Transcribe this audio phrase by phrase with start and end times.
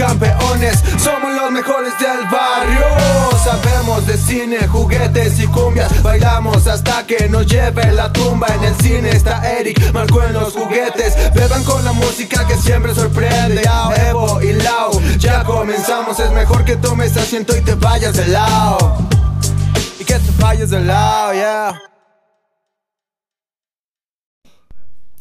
[0.00, 2.86] campeones, somos los mejores del barrio.
[3.44, 8.46] Sabemos de cine, juguetes y cumbias, bailamos hasta que nos lleve la tumba.
[8.48, 12.94] En el cine está Eric, marcó en los juguetes, beban con la música que siempre
[12.94, 13.62] sorprende.
[14.08, 18.96] Evo y Lau, ya comenzamos, es mejor que tomes asiento y te vayas de lado.
[19.98, 21.82] Y que te vayas de lado, yeah.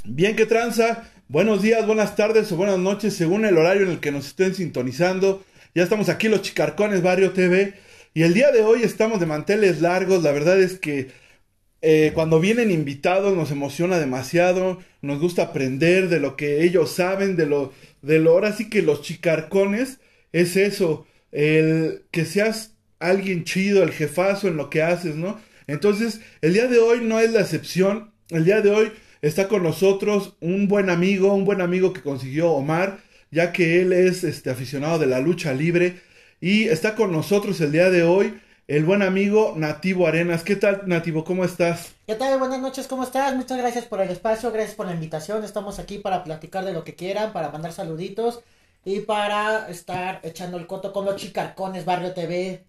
[0.06, 1.04] Bien, que tranza.
[1.32, 4.56] Buenos días, buenas tardes o buenas noches, según el horario en el que nos estén
[4.56, 5.46] sintonizando.
[5.76, 7.76] Ya estamos aquí los Chicarcones Barrio TV.
[8.16, 10.24] Y el día de hoy estamos de manteles largos.
[10.24, 11.12] La verdad es que
[11.84, 14.80] eh, cuando vienen invitados nos emociona demasiado.
[15.04, 18.82] Nos gusta aprender de lo que ellos saben, de lo, de lo ahora sí que
[18.82, 20.00] los chicarcones
[20.32, 21.06] es eso.
[21.32, 25.40] El que seas alguien chido, el jefazo en lo que haces, ¿no?
[25.68, 28.14] Entonces, el día de hoy no es la excepción.
[28.32, 32.52] El día de hoy está con nosotros un buen amigo, un buen amigo que consiguió
[32.52, 33.00] Omar,
[33.32, 36.02] ya que él es este, aficionado de la lucha libre.
[36.42, 40.44] Y está con nosotros el día de hoy el buen amigo Nativo Arenas.
[40.44, 41.24] ¿Qué tal, Nativo?
[41.24, 41.94] ¿Cómo estás?
[42.06, 42.38] ¿Qué tal?
[42.38, 43.36] Buenas noches, ¿cómo estás?
[43.36, 45.44] Muchas gracias por el espacio, gracias por la invitación.
[45.44, 48.42] Estamos aquí para platicar de lo que quieran, para mandar saluditos
[48.86, 52.64] y para estar echando el coto con los chicarcones Barrio TV.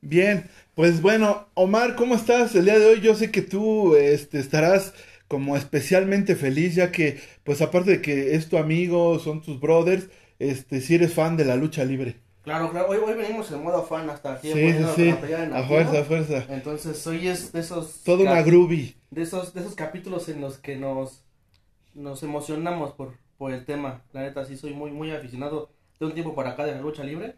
[0.00, 2.54] Bien, pues bueno, Omar, ¿cómo estás?
[2.54, 4.94] El día de hoy yo sé que tú este, estarás
[5.30, 10.08] como especialmente feliz, ya que, pues aparte de que es tu amigo, son tus brothers,
[10.40, 12.16] este, si eres fan de la lucha libre.
[12.42, 14.50] Claro, claro, hoy, hoy venimos en modo fan hasta aquí.
[14.50, 16.44] Sí, sí, sí, a fuerza, a fuerza.
[16.48, 18.02] Entonces, hoy es de esos...
[18.02, 18.96] Todo una groovy.
[19.12, 21.22] De esos, de esos capítulos en los que nos,
[21.94, 24.02] nos emocionamos por, por el tema.
[24.12, 25.70] La neta, sí, soy muy, muy aficionado
[26.00, 27.36] de un tiempo para acá de la lucha libre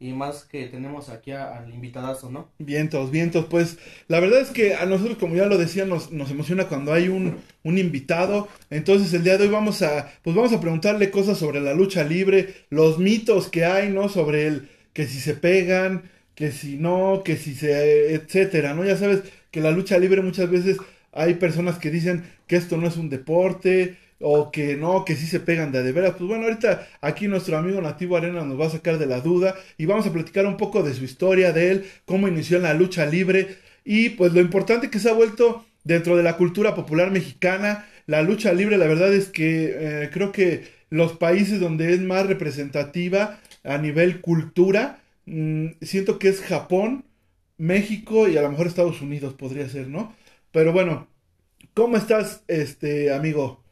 [0.00, 2.50] y más que tenemos aquí al invitadazo, ¿no?
[2.58, 6.30] Vientos, vientos, pues la verdad es que a nosotros, como ya lo decía, nos, nos
[6.30, 8.48] emociona cuando hay un, un, invitado.
[8.70, 12.04] Entonces el día de hoy vamos a, pues vamos a preguntarle cosas sobre la lucha
[12.04, 14.08] libre, los mitos que hay, ¿no?
[14.08, 18.84] Sobre el que si se pegan, que si no, que si se, etcétera, ¿no?
[18.84, 20.76] Ya sabes que la lucha libre muchas veces
[21.12, 25.26] hay personas que dicen que esto no es un deporte, o que no, que sí
[25.26, 26.14] se pegan de, de veras.
[26.16, 29.54] Pues bueno, ahorita aquí nuestro amigo Nativo Arena nos va a sacar de la duda
[29.76, 32.74] y vamos a platicar un poco de su historia, de él, cómo inició en la
[32.74, 37.10] lucha libre y pues lo importante que se ha vuelto dentro de la cultura popular
[37.10, 37.86] mexicana.
[38.06, 42.26] La lucha libre, la verdad es que eh, creo que los países donde es más
[42.26, 47.04] representativa a nivel cultura, mmm, siento que es Japón,
[47.58, 50.14] México y a lo mejor Estados Unidos podría ser, ¿no?
[50.52, 51.08] Pero bueno,
[51.74, 53.62] ¿cómo estás, este amigo?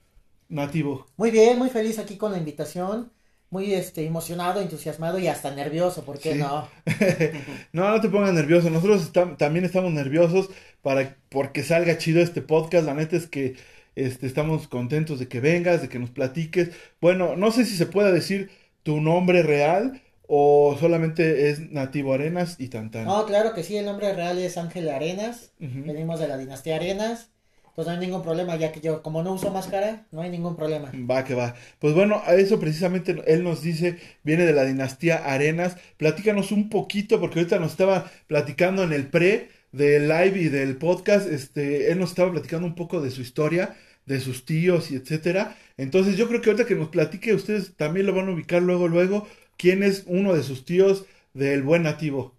[0.48, 1.06] Nativo.
[1.16, 3.12] Muy bien, muy feliz aquí con la invitación.
[3.50, 6.38] Muy este, emocionado, entusiasmado y hasta nervioso, ¿por qué Sí.
[6.38, 6.68] no?
[7.72, 8.70] no, no te pongas nervioso.
[8.70, 10.50] Nosotros también estamos nerviosos
[10.82, 12.86] para porque salga chido este podcast.
[12.86, 13.56] La neta es que
[13.94, 16.70] este, estamos contentos de que vengas, de que nos platiques.
[17.00, 18.50] Bueno, no sé si se pueda decir
[18.82, 23.04] tu nombre real o solamente es Nativo Arenas y Tantán.
[23.04, 25.52] No, claro que sí, el nombre real es Ángel Arenas.
[25.58, 27.30] Venimos de la dinastía Arenas.
[27.76, 30.56] Pues no hay ningún problema, ya que yo, como no uso máscara, no hay ningún
[30.56, 30.90] problema.
[31.08, 31.54] Va que va.
[31.78, 35.76] Pues bueno, a eso precisamente él nos dice, viene de la dinastía Arenas.
[35.98, 40.76] Platícanos un poquito, porque ahorita nos estaba platicando en el pre del live y del
[40.78, 43.76] podcast, este, él nos estaba platicando un poco de su historia,
[44.06, 45.54] de sus tíos y etcétera.
[45.76, 48.88] Entonces yo creo que ahorita que nos platique, ustedes también lo van a ubicar luego,
[48.88, 51.04] luego, quién es uno de sus tíos
[51.34, 52.35] del buen nativo.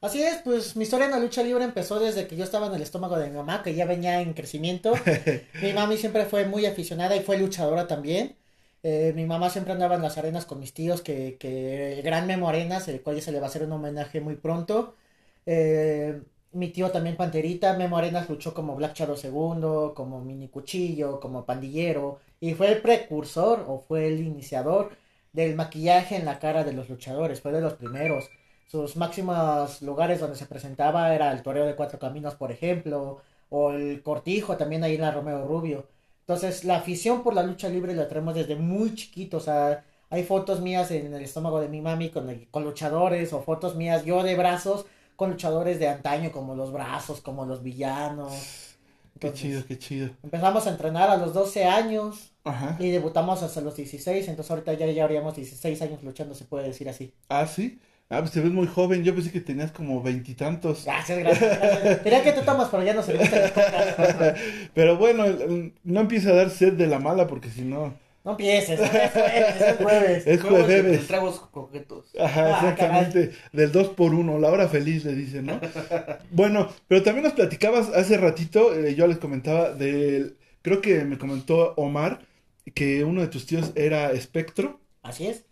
[0.00, 2.74] Así es, pues mi historia en la lucha libre empezó desde que yo estaba en
[2.74, 4.92] el estómago de mi mamá, que ya venía en crecimiento.
[5.62, 8.36] mi mami siempre fue muy aficionada y fue luchadora también.
[8.84, 12.26] Eh, mi mamá siempre andaba en las arenas con mis tíos, que, que el gran
[12.28, 14.94] Memo Arenas, el cual ya se le va a hacer un homenaje muy pronto.
[15.46, 16.22] Eh,
[16.52, 21.44] mi tío también Panterita, Memo Arenas luchó como Black Shadow II, como Mini Cuchillo, como
[21.44, 24.92] Pandillero, y fue el precursor o fue el iniciador
[25.32, 28.30] del maquillaje en la cara de los luchadores, fue de los primeros.
[28.68, 33.72] Sus máximos lugares donde se presentaba era el Toreo de Cuatro Caminos, por ejemplo, o
[33.72, 35.86] el Cortijo también ahí en la Romeo Rubio.
[36.20, 40.22] Entonces, la afición por la lucha libre la traemos desde muy chiquito, o sea, hay
[40.24, 44.04] fotos mías en el estómago de mi mami con, el- con luchadores, o fotos mías
[44.04, 44.84] yo de brazos
[45.16, 48.76] con luchadores de antaño, como los brazos, como los villanos.
[49.18, 50.10] Qué chido, qué chido.
[50.22, 52.76] Empezamos a entrenar a los 12 años Ajá.
[52.78, 56.68] y debutamos hasta los 16, entonces ahorita ya, ya habríamos 16 años luchando, se puede
[56.68, 57.12] decir así.
[57.28, 57.80] Ah, sí.
[58.10, 59.04] Ah, pues te ves muy joven.
[59.04, 60.84] Yo pensé que tenías como veintitantos.
[60.84, 62.04] Gracias, gracias, gracias.
[62.04, 63.14] Diría que te tomas, pero ya no se.
[64.74, 65.24] Pero bueno,
[65.84, 68.00] no empieza a dar sed de la mala porque si no...
[68.24, 70.26] No empieces, es jueves, es jueves.
[70.26, 70.84] Es jueves.
[70.84, 72.12] de tragos coquetos.
[72.18, 73.32] Ajá, Ah, exactamente.
[73.52, 75.60] Del 2 por 1 la hora feliz le dicen, ¿no?
[76.30, 81.16] bueno, pero también nos platicabas hace ratito, eh, yo les comentaba del, creo que me
[81.18, 82.26] comentó Omar,
[82.74, 84.80] que uno de tus tíos era Espectro.
[85.02, 85.44] Así es.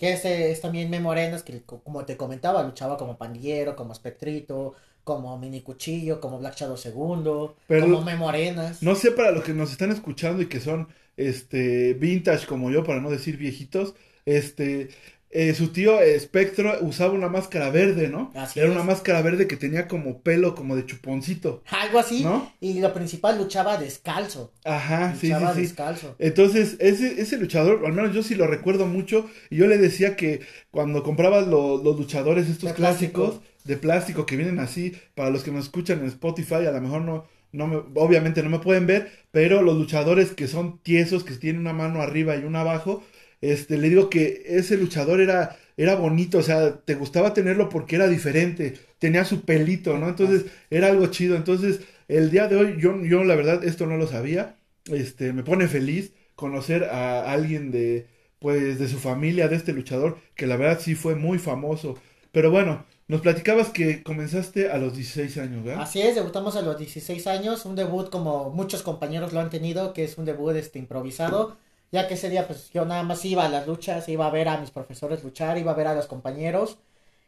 [0.00, 4.74] Que ese es también Memorenas, que como te comentaba, luchaba como pandillero, como espectrito,
[5.04, 8.82] como mini cuchillo, como Black Shadow segundo, como Memorenas.
[8.82, 10.88] No sé para los que nos están escuchando y que son
[11.18, 13.94] este vintage como yo, para no decir viejitos,
[14.24, 14.88] este
[15.32, 18.32] eh, su tío Espectro usaba una máscara verde, ¿no?
[18.56, 21.62] Era una máscara verde que tenía como pelo como de chuponcito.
[21.70, 22.24] Algo así.
[22.24, 22.52] ¿no?
[22.60, 24.52] Y lo principal luchaba descalzo.
[24.64, 26.16] Ajá, sí, sí, descalzo.
[26.18, 30.16] Entonces, ese, ese luchador, al menos yo sí lo recuerdo mucho, y yo le decía
[30.16, 30.40] que
[30.72, 35.66] cuando compraba los luchadores estos clásicos de plástico que vienen así, para los que nos
[35.66, 39.62] escuchan en Spotify, a lo mejor no, no me, obviamente no me pueden ver, pero
[39.62, 43.04] los luchadores que son tiesos, que tienen una mano arriba y una abajo,
[43.40, 47.96] este, le digo que ese luchador era, era bonito, o sea, te gustaba tenerlo porque
[47.96, 50.08] era diferente, tenía su pelito, ¿no?
[50.08, 51.36] Entonces, era algo chido.
[51.36, 54.56] Entonces, el día de hoy, yo, yo la verdad, esto no lo sabía,
[54.86, 58.06] este, me pone feliz conocer a alguien de,
[58.38, 61.98] pues, de su familia, de este luchador, que la verdad sí fue muy famoso.
[62.32, 65.82] Pero bueno, nos platicabas que comenzaste a los 16 años, ¿verdad?
[65.82, 69.92] Así es, debutamos a los 16 años, un debut como muchos compañeros lo han tenido,
[69.92, 71.56] que es un debut este improvisado
[71.92, 74.48] ya que ese día pues yo nada más iba a las luchas, iba a ver
[74.48, 76.78] a mis profesores luchar, iba a ver a los compañeros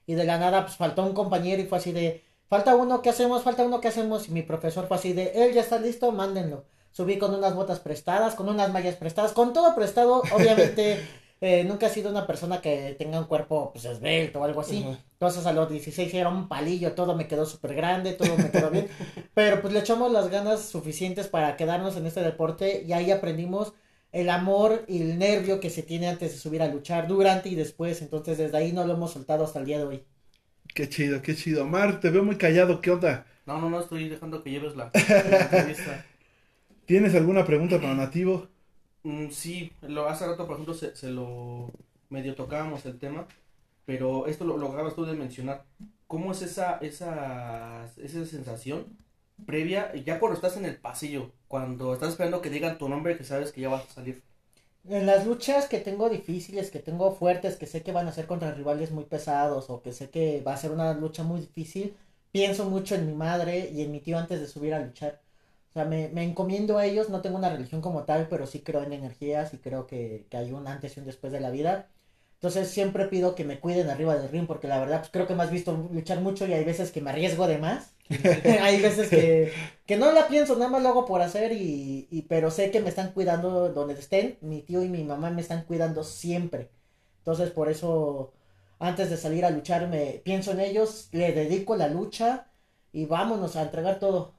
[0.07, 3.11] y de la nada pues faltó un compañero y fue así de, falta uno, ¿qué
[3.11, 3.43] hacemos?
[3.43, 4.29] Falta uno, ¿qué hacemos?
[4.29, 6.65] Y mi profesor fue así de, él ya está listo, mándenlo.
[6.93, 11.01] Subí con unas botas prestadas, con unas mallas prestadas, con todo prestado, obviamente
[11.41, 14.87] eh, nunca he sido una persona que tenga un cuerpo pues esbelto o algo así.
[15.15, 18.71] Entonces a los 16 era un palillo, todo me quedó súper grande, todo me quedó
[18.71, 18.89] bien.
[19.35, 23.73] Pero pues le echamos las ganas suficientes para quedarnos en este deporte y ahí aprendimos
[24.13, 27.55] el amor y el nervio que se tiene antes de subir a luchar, durante y
[27.55, 28.03] después.
[28.03, 30.05] Entonces, desde ahí no lo hemos soltado hasta el día de hoy.
[30.75, 31.67] Qué chido, qué chido.
[31.67, 33.27] Mar, te veo muy callado, ¿qué onda?
[33.47, 36.05] No, no, no, estoy dejando que lleves la, entrevista.
[36.85, 38.49] ¿Tienes alguna pregunta para Nativo?
[39.03, 41.73] Mm, sí, lo, hace rato, por ejemplo, se, se, lo
[42.09, 43.27] medio tocábamos el tema,
[43.85, 45.65] pero esto lo, lo acabas tú de mencionar.
[46.07, 48.99] ¿Cómo es esa, esa, esa sensación
[49.47, 53.25] previa, ya cuando estás en el pasillo, cuando estás esperando que digan tu nombre, que
[53.25, 54.23] sabes que ya vas a salir.
[54.89, 58.27] En las luchas que tengo difíciles, que tengo fuertes, que sé que van a ser
[58.27, 61.97] contra rivales muy pesados o que sé que va a ser una lucha muy difícil,
[62.33, 65.21] pienso mucho en mi madre y en mi tío antes de subir a luchar.
[65.71, 68.61] O sea, me, me encomiendo a ellos, no tengo una religión como tal, pero sí
[68.61, 71.51] creo en energías y creo que, que hay un antes y un después de la
[71.51, 71.89] vida.
[72.35, 75.35] Entonces siempre pido que me cuiden arriba del ring porque la verdad pues, creo que
[75.35, 77.92] me has visto luchar mucho y hay veces que me arriesgo de más.
[78.61, 79.53] hay veces que,
[79.87, 82.81] que no la pienso, nada más lo hago por hacer y, y, pero sé que
[82.81, 84.39] me están cuidando donde estén.
[84.41, 86.71] Mi tío y mi mamá me están cuidando siempre.
[87.19, 88.33] Entonces por eso
[88.79, 92.49] antes de salir a luchar me pienso en ellos, le dedico la lucha
[92.93, 94.35] y vámonos a entregar todo.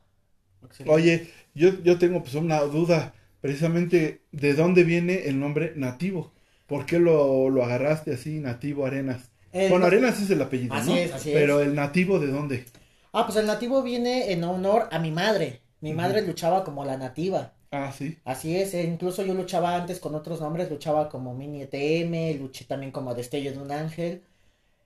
[0.88, 6.34] Oye, yo, yo tengo pues una duda precisamente de dónde viene el nombre nativo.
[6.68, 9.30] ¿Por qué lo, lo agarraste así, nativo Arenas?
[9.68, 12.66] bueno, Arenas es el apellido, así Es, así Pero el nativo, ¿de dónde?
[13.14, 15.62] Ah, pues el nativo viene en honor a mi madre.
[15.82, 17.54] Mi madre luchaba como la nativa.
[17.72, 18.18] Ah, sí.
[18.26, 22.66] Así es, e incluso yo luchaba antes con otros nombres, luchaba como Mini ETM, luché
[22.66, 24.24] también como Destello de un Ángel.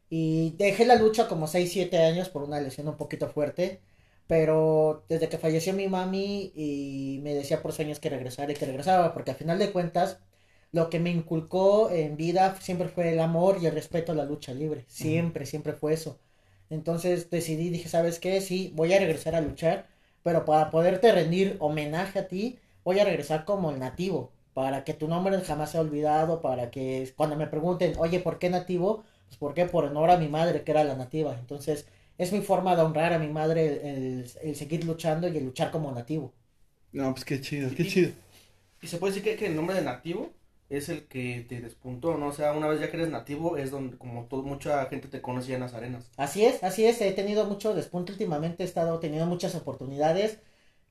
[0.09, 3.81] Y dejé la lucha como 6, 7 años por una lesión un poquito fuerte.
[4.27, 8.65] Pero desde que falleció mi mami y me decía por sueños que regresara y que
[8.65, 10.19] regresaba, porque al final de cuentas
[10.73, 14.25] lo que me inculcó en vida siempre fue el amor y el respeto a la
[14.25, 14.83] lucha libre.
[14.87, 16.19] Siempre, siempre fue eso.
[16.69, 18.41] Entonces decidí, dije, ¿sabes qué?
[18.41, 19.87] Sí, voy a regresar a luchar,
[20.23, 24.93] pero para poderte rendir homenaje a ti, voy a regresar como el nativo, para que
[24.93, 29.03] tu nombre jamás sea olvidado, para que cuando me pregunten, oye, ¿por qué nativo?
[29.27, 31.35] Pues porque por honor a mi madre, que era la nativa.
[31.39, 31.85] Entonces,
[32.17, 35.71] es mi forma de honrar a mi madre el, el, seguir luchando y el luchar
[35.71, 36.33] como nativo.
[36.91, 38.11] No, pues qué chido, qué chido.
[38.81, 40.33] ¿Y se puede decir que, que el nombre de nativo
[40.69, 42.27] es el que te despuntó, ¿no?
[42.27, 45.21] O sea, una vez ya que eres nativo es donde como todo, mucha gente te
[45.21, 46.09] conoce en las arenas.
[46.17, 50.39] Así es, así es, he tenido mucho despunto últimamente, he estado teniendo muchas oportunidades.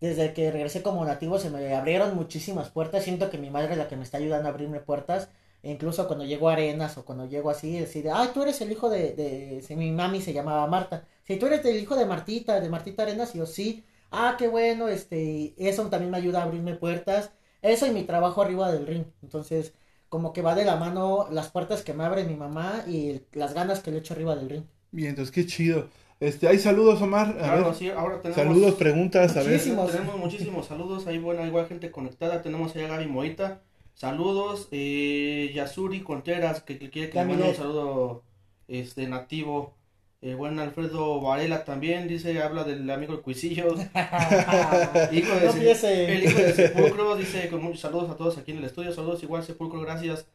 [0.00, 3.78] Desde que regresé como nativo se me abrieron muchísimas puertas, siento que mi madre es
[3.78, 5.30] la que me está ayudando a abrirme puertas.
[5.62, 8.70] E incluso cuando llego a arenas o cuando llego así, decir, ay, tú eres el
[8.70, 9.76] hijo de, de...
[9.76, 11.06] Mi mami se llamaba Marta.
[11.24, 13.84] Si tú eres el hijo de Martita, de Martita Arenas, yo sí.
[14.10, 18.42] Ah, qué bueno, este, eso también me ayuda a abrirme puertas eso y mi trabajo
[18.42, 19.04] arriba del ring.
[19.22, 19.74] Entonces,
[20.08, 23.54] como que va de la mano las puertas que me abre mi mamá y las
[23.54, 24.64] ganas que le echo arriba del ring.
[24.90, 25.88] Bien, entonces qué chido.
[26.18, 27.36] Este, hay saludos, Omar.
[27.36, 29.60] claro, sí, ahora tenemos saludos, preguntas, a ver.
[29.60, 31.06] Tenemos muchísimos saludos.
[31.06, 32.40] Hay buena, igual gente conectada.
[32.42, 33.60] Tenemos allá a Gaby Moita.
[33.94, 34.68] Saludos.
[34.70, 38.22] Eh, Yasuri Contreras, que, quiere que le mande un saludo
[38.68, 39.75] este, nativo.
[40.22, 43.66] Eh, buen Alfredo Varela también dice, habla del amigo el Cuisillo.
[45.12, 48.64] hijo de el hijo de Sepulcro dice con muchos saludos a todos aquí en el
[48.64, 48.92] estudio.
[48.92, 50.26] Saludos igual Sepulcro, gracias.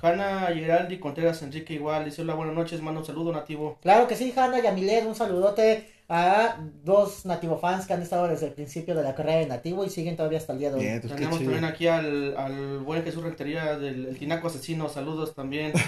[0.00, 3.78] Hanna Geraldi Contreras Enrique igual, dice hola, buenas noches, mando un saludo nativo.
[3.80, 8.28] Claro que sí, Hanna y Amilet, un saludote a dos nativo fans que han estado
[8.28, 10.76] desde el principio de la carrera de nativo y siguen todavía hasta el día de
[10.76, 10.82] hoy.
[10.82, 15.34] Bien, pues Tenemos también aquí al, al buen Jesús Rentería del el Tinaco Asesino, saludos
[15.34, 15.72] también.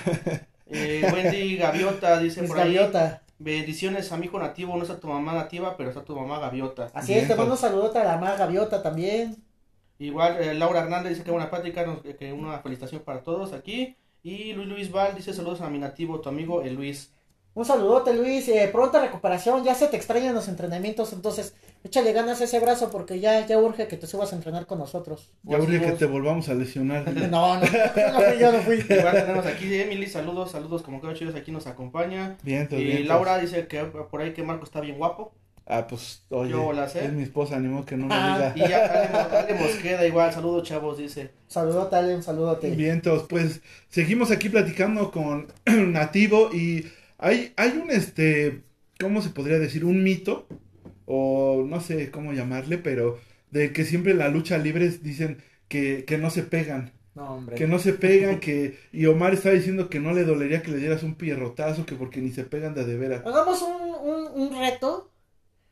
[0.71, 3.23] Eh, Wendy Gaviota dice Luis por ahí, Gaviota.
[3.38, 6.90] Bendiciones a mi hijo nativo, no está tu mamá nativa, pero está tu mamá Gaviota.
[6.95, 9.37] Así Bien, es, te mando un saludote a la más Gaviota también.
[9.99, 13.52] Igual eh, Laura Hernández dice que buena plática, nos- que- que una felicitación para todos
[13.52, 13.97] aquí.
[14.23, 17.12] Y Luis Luis Val dice saludos a mi nativo, tu amigo el Luis.
[17.59, 18.49] Un saludote, Luis.
[18.49, 19.65] eh, pronta recuperación.
[19.65, 21.12] Ya se te extrañan los entrenamientos.
[21.12, 24.67] Entonces, échale ganas a ese brazo porque ya, ya urge que te subas a entrenar
[24.67, 25.33] con nosotros.
[25.43, 27.05] Ya urge que te volvamos a lesionar.
[27.31, 27.73] No, no, yo
[28.12, 28.77] no fui, yo no fui.
[28.97, 32.37] Igual tenemos aquí Emily, saludos, saludos como cada chidos aquí nos acompaña.
[32.45, 33.09] Vientos, Y vientos.
[33.09, 35.33] Laura dice que por ahí que Marco está bien guapo.
[35.67, 37.05] Ah, pues, oye, Yo la sé.
[37.05, 38.69] es mi esposa, animo que no me Ah, Y diga.
[38.71, 41.33] ya Ale, Mo- Ale Mosqueda igual, saludos chavos, dice.
[41.49, 42.71] Saludote, Ale, un saludote.
[42.71, 43.61] Vientos, pues,
[43.91, 46.87] seguimos aquí platicando con Nativo y
[47.18, 48.62] hay, hay un, este,
[49.00, 49.84] ¿cómo se podría decir?
[49.84, 50.46] Un mito,
[51.06, 53.18] o no sé cómo llamarle, pero
[53.50, 56.92] de que siempre en la lucha libre dicen que, que no se pegan.
[57.14, 57.56] No, hombre.
[57.56, 58.78] Que no se pegan, que...
[58.92, 62.20] Y Omar estaba diciendo que no le dolería que le dieras un pierrotazo, que porque
[62.20, 63.26] ni se pegan de de veras.
[63.26, 65.10] Hagamos un, un, un reto.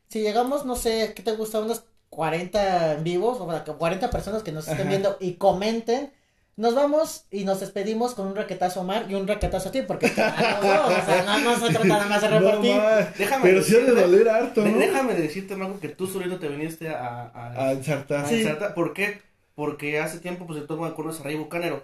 [0.09, 1.59] Si llegamos, no sé, ¿qué te gusta?
[1.59, 4.89] Unos 40 en vivos, o sea, que 40 personas que nos estén Ajá.
[4.89, 6.11] viendo y comenten.
[6.57, 9.83] Nos vamos y nos despedimos con un raquetazo a Omar y un raquetazo a ti,
[9.83, 12.75] porque no, no, o sea, no, no se trata nada más de No repartir.
[13.15, 14.77] Déjame pero ha de doler harto, ¿no?
[14.79, 18.25] Déjame decirte, Marco, que tú solito te viniste a, a, A ensartar.
[18.25, 18.39] a Sí.
[18.41, 18.73] ensartar.
[18.73, 19.21] ¿Por qué?
[19.53, 21.83] Porque hace tiempo, pues, todo me conoce a Rey Bucanero.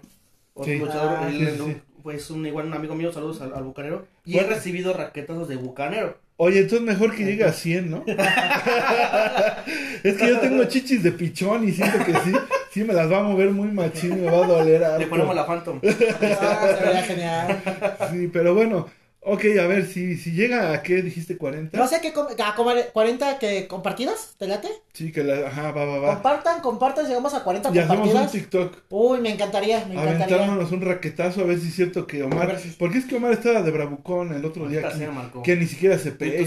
[0.54, 0.78] Otro Sí.
[0.80, 4.06] luchador, Ah, él, sí, pues, un, igual un amigo mío, saludos al, al Bucanero.
[4.24, 4.48] Y Bueno.
[4.48, 6.18] he recibido raquetazos de Bucanero.
[6.36, 8.02] Oye, entonces mejor que llegue a 100, ¿no?
[10.02, 12.32] es que yo tengo chichis de pichón y siento que sí,
[12.74, 14.98] sí me las va a mover muy machín, me va a doler harto.
[14.98, 15.80] Le ponemos la Phantom.
[15.84, 17.62] Ah, se vería genial.
[18.10, 18.88] Sí, pero bueno,
[19.24, 21.76] ok, a ver, si, si llega a qué dijiste 40.
[21.76, 24.68] No sé qué, a comer- 40 que compartidas, ¿te late?
[24.92, 26.14] Sí, que la, ajá, va, va, va.
[26.14, 28.32] Compartan, compartan, llegamos a 40 Y hacemos un compartidas.
[28.32, 28.76] TikTok.
[28.90, 30.36] Uy, me encantaría, me encantaría.
[30.36, 32.58] Aventándonos un raquetazo a ver si es cierto que Omar.
[32.78, 35.42] Porque es que Omar estaba de bravucón el otro día aquí, Marco.
[35.42, 36.46] que ni siquiera se que-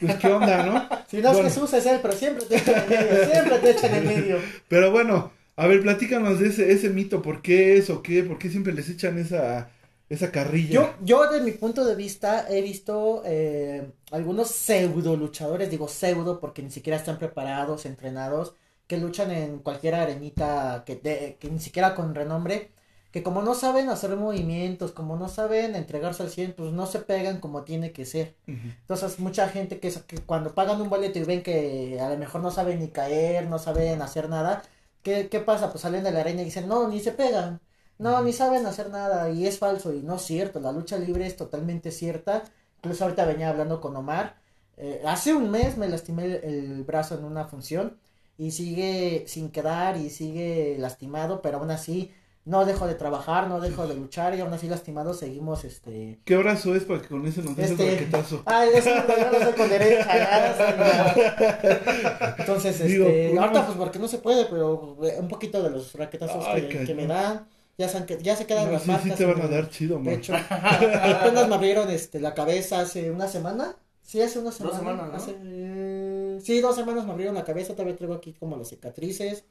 [0.00, 0.88] pues qué onda, ¿no?
[1.10, 1.48] Si no es Bueno.
[1.50, 4.38] Jesús, es él, pero siempre te echan en medio, siempre te echan en medio.
[4.68, 8.22] Pero bueno, a ver, platícanos de ese, ese mito, ¿por qué es o qué?
[8.22, 9.68] ¿Por qué siempre les echan esa,
[10.14, 10.72] esa carrilla?
[10.72, 16.40] Yo, yo, desde mi punto de vista, he visto eh, algunos pseudo luchadores, digo pseudo
[16.40, 18.54] porque ni siquiera están preparados, entrenados,
[18.86, 22.70] que luchan en cualquier arenita que, de- que ni siquiera con renombre,
[23.10, 27.00] que como no saben hacer movimientos, como no saben entregarse al 100, pues no se
[27.00, 28.34] pegan como tiene que ser.
[28.80, 32.40] Entonces, mucha gente que, que cuando pagan un boleto y ven que a lo mejor
[32.42, 34.62] no saben ni caer, no saben hacer nada,
[35.02, 35.70] ¿qué, qué pasa?
[35.70, 37.60] Pues salen de la arena y dicen, no, ni se pegan,
[37.98, 41.26] no, ni saben hacer nada, y es falso, y no es cierto, la lucha libre
[41.26, 42.42] es totalmente cierta.
[42.78, 44.36] Incluso ahorita venía hablando con Omar,
[44.76, 47.96] eh, hace un mes me lastimé el, el brazo en una función,
[48.38, 52.12] y sigue sin quedar, y sigue lastimado, pero aún así
[52.44, 56.18] no dejo de trabajar, no dejo de luchar, y aún así lastimado seguimos, este...
[56.24, 58.42] ¿Qué brazo es para que con ese nos des Este- el raquetazo?
[58.46, 64.08] Ay, eso yo lo sé con derecha, ya, Entonces, este, uno- ahorita pues porque no
[64.08, 67.46] se puede, pero un poquito de los raquetazos Ay, que, que me dan,
[67.78, 69.02] ya, que- ya se quedan No, las sí, marcas.
[69.02, 70.14] sí te van a dar chido, De man.
[70.14, 73.76] hecho, apenas me abrieron este, la cabeza hace una semana.
[74.02, 74.78] Sí, hace una semana.
[74.78, 75.16] semanas, ¿no?
[75.16, 79.44] hace, eh, sí, dos semanas me abrieron la cabeza, todavía traigo aquí como las cicatrices.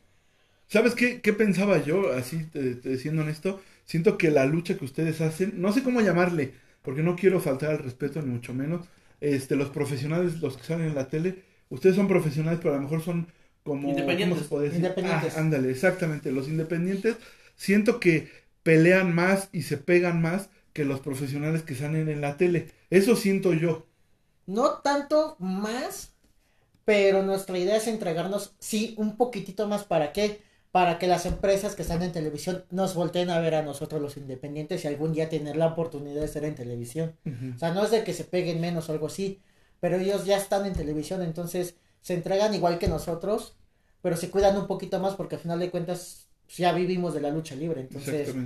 [0.68, 3.62] ¿Sabes qué, qué pensaba yo, así te, te- siendo honesto?
[3.86, 7.72] Siento que la lucha que ustedes hacen, no sé cómo llamarle, porque no quiero faltar
[7.72, 8.88] al respeto, ni mucho menos.
[9.20, 12.84] Este, los profesionales, los que salen en la tele, ustedes son profesionales, pero a lo
[12.84, 13.28] mejor son
[13.64, 13.90] como...
[13.90, 14.38] Independientes.
[14.38, 14.78] ¿Cómo se puede decir?
[14.80, 15.38] Independientes.
[15.38, 16.32] Ah, ándale, exactamente.
[16.32, 17.18] Los independientes
[17.56, 18.30] siento que
[18.64, 22.72] pelean más y se pegan más que los profesionales que salen en la tele.
[22.90, 23.86] Eso siento yo.
[24.46, 26.14] No tanto más,
[26.86, 29.84] pero nuestra idea es entregarnos, sí, un poquitito más.
[29.84, 30.42] ¿Para qué?
[30.72, 34.18] Para que las empresas que están en televisión nos volteen a ver a nosotros los
[34.18, 37.16] independientes y algún día tener la oportunidad de estar en televisión.
[37.56, 39.42] O sea, no es de que se peguen menos o algo así,
[39.80, 43.56] pero ellos ya están en televisión, entonces se entregan igual que nosotros,
[44.02, 47.22] pero se cuidan un poquito más porque al final de cuentas pues, ya vivimos de
[47.22, 47.82] la lucha libre.
[47.82, 48.38] Entonces,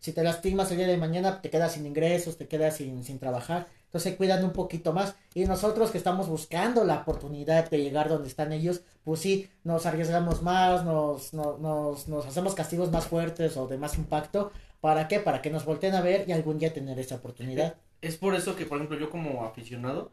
[0.00, 3.18] si te lastimas el día de mañana, te quedas sin ingresos, te quedas sin, sin
[3.18, 3.68] trabajar.
[3.86, 5.16] Entonces cuidan un poquito más.
[5.34, 9.86] Y nosotros que estamos buscando la oportunidad de llegar donde están ellos, pues sí, nos
[9.86, 14.52] arriesgamos más, nos, no- nos, nos hacemos castigos más fuertes o de más impacto.
[14.80, 15.20] ¿Para qué?
[15.20, 17.76] Para que nos volteen a ver y algún día tener esa oportunidad.
[18.00, 20.12] Es por eso que, por ejemplo, yo como aficionado,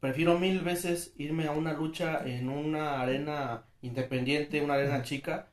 [0.00, 5.48] prefiero mil veces irme a una lucha en una arena independiente, una arena chica,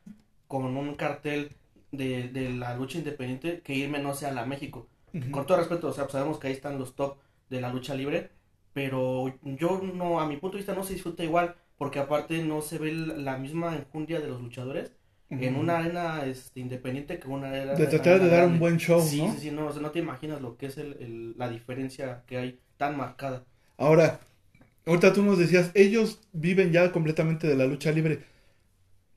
[0.49, 1.55] con un cartel
[1.93, 4.89] de, de la lucha independiente que irme, no sé, a la México.
[5.31, 7.95] Con todo respeto, o sea, pues sabemos que ahí están los top de la lucha
[7.95, 8.31] libre,
[8.73, 12.61] pero yo no, a mi punto de vista no se disfruta igual, porque aparte no
[12.61, 14.93] se ve la misma enjundia de los luchadores
[15.37, 15.61] en Ujú.
[15.61, 19.17] una arena este, independiente que una arena De tratar de dar un buen show, sí,
[19.21, 19.27] ¿no?
[19.29, 22.23] Sí, sí, no, o sea, no te imaginas lo que es el, el- la diferencia
[22.27, 23.45] que hay tan marcada.
[23.77, 24.19] Ahora,
[24.85, 28.23] ahorita tú nos decías, ellos viven ya completamente de la lucha libre.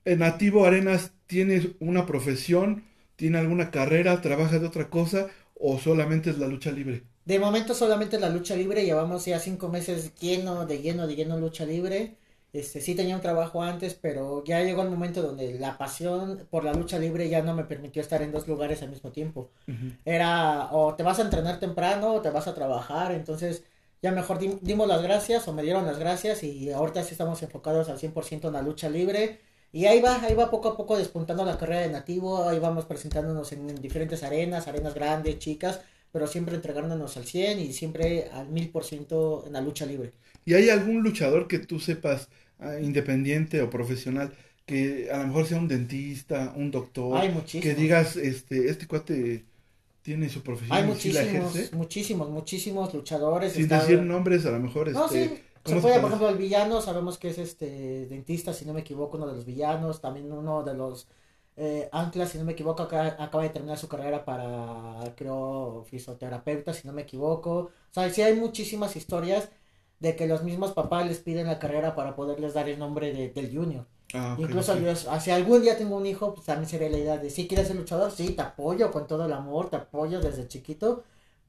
[0.05, 2.85] ¿En Nativo Arenas tienes una profesión?
[3.17, 4.21] ¿Tiene alguna carrera?
[4.21, 5.27] ¿Trabaja de otra cosa?
[5.55, 7.03] ¿O solamente es la lucha libre?
[7.25, 11.37] De momento solamente la lucha libre, llevamos ya cinco meses lleno, de lleno, de lleno
[11.39, 12.17] lucha libre.
[12.51, 16.63] Este, sí tenía un trabajo antes, pero ya llegó el momento donde la pasión por
[16.65, 19.51] la lucha libre ya no me permitió estar en dos lugares al mismo tiempo.
[20.05, 23.63] Era o te vas a entrenar temprano o te vas a trabajar, entonces
[24.01, 27.41] ya mejor dim- dimos las gracias o me dieron las gracias y ahorita sí estamos
[27.43, 29.41] enfocados al 100% en la lucha libre.
[29.73, 32.85] Y ahí va, ahí va poco a poco despuntando la carrera de nativo, ahí vamos
[32.85, 38.29] presentándonos en, en diferentes arenas, arenas grandes, chicas, pero siempre entregándonos al 100 y siempre
[38.31, 40.11] al 1000% en la lucha libre.
[40.45, 44.31] ¿Y hay algún luchador que tú sepas, ah, independiente o profesional,
[44.65, 47.63] que a lo mejor sea un dentista, un doctor, Hay muchísimos.
[47.63, 49.43] que digas, este, este cuate
[50.03, 53.53] tiene su profesión Hay y sí la muchísimos, muchísimos, muchísimos luchadores.
[53.53, 55.43] Sin Está- decir nombres, a lo mejor, No, este, sí.
[55.63, 58.81] ¿Cómo Se puede, por ejemplo, el villano, sabemos que es este dentista, si no me
[58.81, 61.07] equivoco, uno de los villanos, también uno de los
[61.55, 66.73] eh, anclas, si no me equivoco, acá- acaba de terminar su carrera para, creo, fisioterapeuta,
[66.73, 67.51] si no me equivoco.
[67.59, 69.49] O sea, sí hay muchísimas historias
[69.99, 73.29] de que los mismos papás les piden la carrera para poderles dar el nombre de-
[73.29, 73.85] del junior.
[74.13, 74.75] Ah, ok, Incluso ok.
[74.79, 77.67] yo, si algún día tengo un hijo, pues también sería la idea de, si quieres
[77.67, 81.03] ser luchador, sí, te apoyo con todo el amor, te apoyo desde chiquito,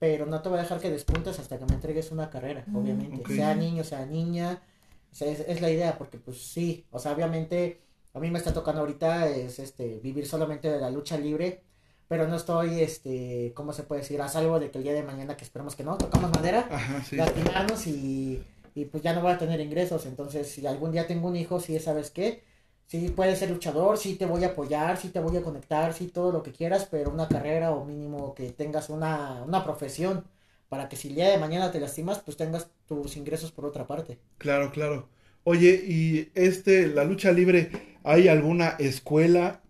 [0.05, 3.23] pero no te voy a dejar que despuntes hasta que me entregues una carrera, obviamente,
[3.23, 3.31] ok.
[3.31, 4.63] sea niño, sea niña,
[5.11, 7.81] o sea, es, es la idea, porque pues sí, o sea, obviamente
[8.13, 11.63] a mí me está tocando ahorita es este vivir solamente de la lucha libre,
[12.07, 14.21] pero no estoy, este, ¿cómo se puede decir?
[14.21, 17.03] A salvo de que el día de mañana, que esperemos que no, tocamos madera, Ajá,
[17.03, 17.17] sí.
[17.17, 18.43] lastimarnos y,
[18.75, 20.05] y pues ya no voy a tener ingresos.
[20.05, 22.45] Entonces, si algún día tengo un hijo, sí, ¿sabes qué?
[22.87, 26.09] Sí, puedes ser luchador, sí te voy a apoyar, sí te voy a conectar, sí
[26.09, 30.25] todo lo que quieras, pero una carrera o mínimo que tengas una, una profesión
[30.69, 33.87] para que si el día de mañana te lastimas, pues tengas tus ingresos por otra
[33.87, 34.19] parte.
[34.39, 35.09] Claro, claro.
[35.45, 37.71] Oye, y este, la lucha libre,
[38.03, 39.63] ¿hay alguna escuela,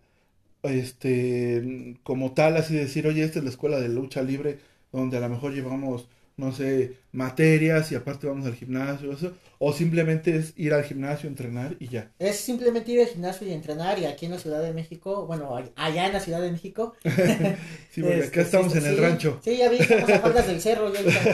[0.63, 4.59] este, como tal, así decir, oye, esta es la escuela de lucha libre,
[4.91, 9.73] donde a lo mejor llevamos, no sé, materias y aparte vamos al gimnasio, eso, o
[9.73, 12.11] simplemente es ir al gimnasio, entrenar y ya.
[12.19, 15.55] Es simplemente ir al gimnasio y entrenar y aquí en la Ciudad de México, bueno,
[15.75, 16.93] allá en la Ciudad de México.
[17.89, 18.99] Sí, porque Este, acá estamos sí, en el sí.
[18.99, 19.41] rancho.
[19.41, 20.91] Sí, ya vi, estamos a faldas del cerro.
[20.93, 21.29] ya.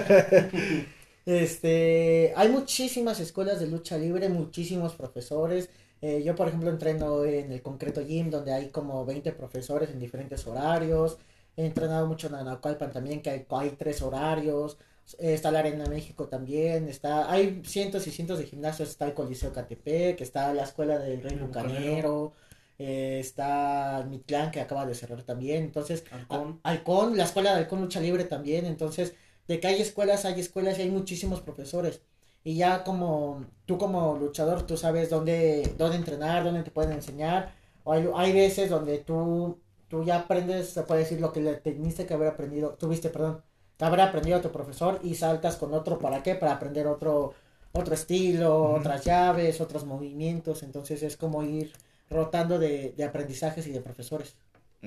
[1.25, 5.69] Este, hay muchísimas escuelas de lucha libre, muchísimos profesores.
[6.01, 9.99] Eh, yo, por ejemplo, entreno en el Concreto Gym, donde hay como 20 profesores en
[9.99, 11.17] diferentes horarios.
[11.55, 14.77] He entrenado mucho en Anacalpan también, que hay, hay tres horarios.
[15.19, 16.87] Está la Arena México también.
[16.87, 18.89] Está, hay cientos y cientos de gimnasios.
[18.89, 22.33] Está el Coliseo Catepec, está la Escuela del Rey El Bucanero.
[22.79, 25.63] eh, está Mitlán, que acaba de cerrar también.
[25.63, 26.59] Entonces, Halcón.
[26.63, 29.13] a- Halcón, la escuela de Halcón Lucha Libre también, entonces,
[29.47, 32.01] de que hay escuelas, hay escuelas y hay muchísimos profesores.
[32.43, 37.53] Y ya como tú como luchador, tú sabes dónde, dónde entrenar, dónde te pueden enseñar.
[37.83, 41.53] O hay, hay veces donde tú, tú ya aprendes, se puede decir, lo que le
[41.55, 43.43] teniste que haber aprendido, tuviste, perdón,
[43.81, 46.35] que haber aprendido a tu profesor y saltas con otro, ¿para qué?
[46.35, 47.33] Para aprender otro,
[47.71, 50.61] otro estilo, otras llaves, otros movimientos.
[50.63, 51.71] Entonces es como ir
[52.09, 54.35] rotando de, de aprendizajes y de profesores.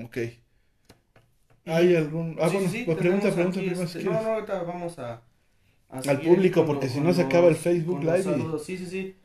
[0.03, 0.19] Ok.
[1.67, 2.37] ¿Hay algún...?
[2.41, 5.23] Ah, Sí, bueno, sí, sí, pues pregunta, pregunta primero este, No, no, ahorita vamos a...
[5.91, 8.65] a Al público, con porque si no se acaba el Facebook Live y- saludos.
[8.65, 9.17] Sí, sí, sí.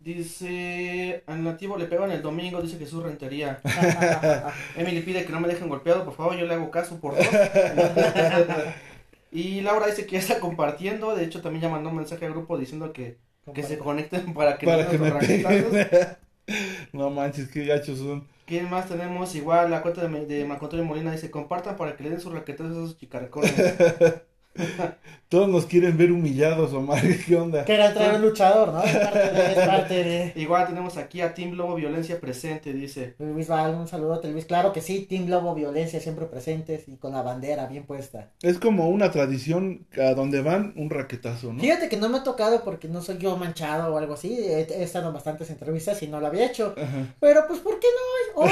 [0.00, 3.60] Dice, al nativo le pegan el domingo, dice Jesús Rentería.
[4.76, 7.26] Emily pide que no me dejen golpeado, por favor, yo le hago caso por dos.
[9.34, 12.32] y Laura dice que ya está compartiendo, de hecho también ya mandó un mensaje al
[12.32, 13.18] grupo diciendo que,
[13.52, 16.16] que se conecten para que Para nos que me
[16.92, 18.28] no manches, qué gachos son.
[18.46, 19.34] ¿Quién más tenemos?
[19.34, 22.32] Igual la cuenta de, de Marco Antonio Molina dice, compartan para que le den sus
[22.32, 23.52] raquetazos a esos chicarcones.
[25.28, 27.02] Todos nos quieren ver humillados, Omar.
[27.26, 27.64] ¿Qué onda?
[27.64, 28.82] Que era traer un luchador, ¿no?
[28.84, 33.16] Es parte de, es parte de- Igual tenemos aquí a Team Lobo Violencia Presente, dice.
[33.18, 34.44] Luis Val, un saludote, Luis.
[34.44, 38.30] Claro que sí, Team Lobo Violencia siempre presentes y con la bandera bien puesta.
[38.42, 41.60] Es como una tradición a donde van un raquetazo, ¿no?
[41.60, 44.36] Fíjate que no me ha tocado porque no soy yo manchado o algo así.
[44.38, 46.74] He, he estado en bastantes entrevistas y no lo había hecho.
[46.76, 47.14] Ajá.
[47.18, 47.88] Pero pues, ¿por qué
[48.36, 48.42] no?
[48.44, 48.50] A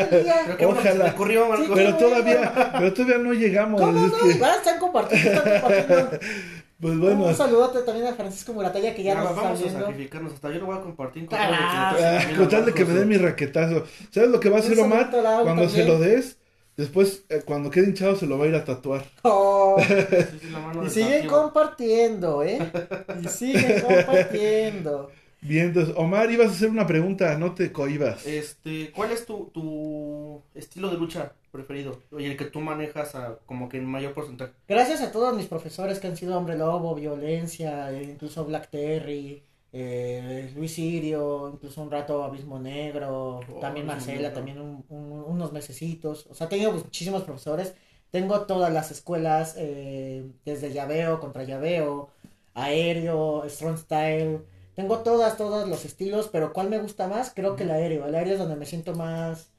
[0.00, 0.34] el día.
[0.58, 1.10] Pero Ojalá.
[1.12, 1.56] ocurrió.
[1.56, 3.80] Sí, Pero todavía, pero todavía no llegamos.
[3.80, 4.12] ¿Cómo no?
[4.32, 5.35] que- Va, están compartiendo, están compartiendo.
[6.78, 9.62] Pues bueno, Un saludote también a Francisco Muratalla que ya Ya, nos está vamos a
[9.62, 9.80] viendo.
[9.86, 10.32] sacrificarnos.
[10.34, 12.84] Hasta yo lo voy a compartir con Ah, el ah, que con tal de que
[12.84, 13.84] me den mi raquetazo.
[14.10, 15.10] ¿Sabes lo que va a hacer Omar?
[15.14, 16.38] a Cuando se lo des,
[16.76, 19.06] después, eh, cuando quede hinchado, se lo va a ir a tatuar.
[19.22, 19.78] Oh,
[20.86, 22.58] y siguen compartiendo, ¿eh?
[23.22, 25.10] Y siguen compartiendo.
[25.40, 28.26] Bien, entonces, Omar, ibas a hacer una pregunta, no te cohibas.
[28.26, 32.00] Este, ¿cuál es tu, tu estilo de lucha preferido?
[32.12, 34.52] Oye, el que tú manejas a, como que en mayor porcentaje.
[34.68, 39.42] Gracias a todos mis profesores que han sido Hombre Lobo, Violencia, eh, incluso Black Terry,
[39.72, 45.52] eh, Luis Sirio, incluso un rato Abismo Negro, Oh, también Marcela, también un- un- unos
[45.52, 46.26] mesecitos.
[46.30, 47.74] O sea, he tenido muchísimos profesores.
[48.10, 52.10] Tengo todas las escuelas, eh, desde llaveo, contra llaveo,
[52.54, 54.40] aéreo, strong style.
[54.74, 57.32] Tengo todas, todos los estilos, pero ¿cuál me gusta más?
[57.34, 58.06] Creo que el aéreo.
[58.06, 59.50] El aéreo es donde me siento más,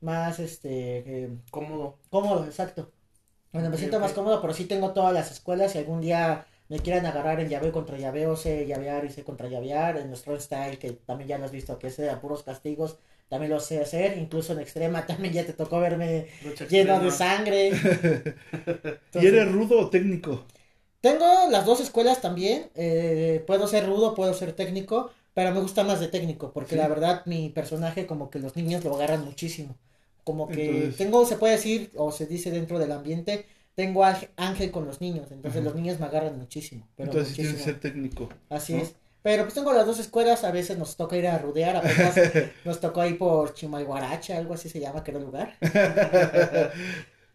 [0.00, 1.98] más, este, eh, Cómodo.
[2.10, 2.90] Cómodo, exacto.
[3.52, 5.72] Donde me siento más cómodo, pero sí tengo todas las escuelas.
[5.72, 9.48] Si algún día me quieren agarrar en llaveo contra llaveo, sé llavear y sé contra
[9.48, 9.96] llavear.
[9.98, 13.52] En nuestro style, que también ya lo has visto, que es de puros castigos, también
[13.52, 14.18] lo sé hacer.
[14.18, 17.72] Incluso en extrema también ya te tocó verme Lucha lleno de sangre.
[19.14, 20.44] ¿Y eres rudo o técnico?
[21.00, 22.70] Tengo las dos escuelas también.
[22.74, 26.76] eh, puedo ser rudo, puedo ser técnico, pero me gusta más de técnico, porque Sí.
[26.76, 29.76] la verdad mi personaje como que los niños lo agarran muchísimo.
[30.28, 34.28] Como que Entonces- tengo, se puede decir, o se dice dentro del ambiente, tengo ángel,
[34.36, 35.64] ángel con los niños, entonces Ajá.
[35.70, 36.86] los niños me agarran muchísimo.
[36.96, 37.80] Pero Entonces tienes que muchísimo.
[37.80, 38.28] ser técnico.
[38.50, 38.82] Así ¿no?
[38.82, 38.94] es.
[39.22, 42.14] Pero pues tengo las dos escuelas, a veces nos toca ir a rudear, apenas
[42.66, 45.54] nos tocó ir por Chimalhuaracha, algo así se llama, que era el lugar.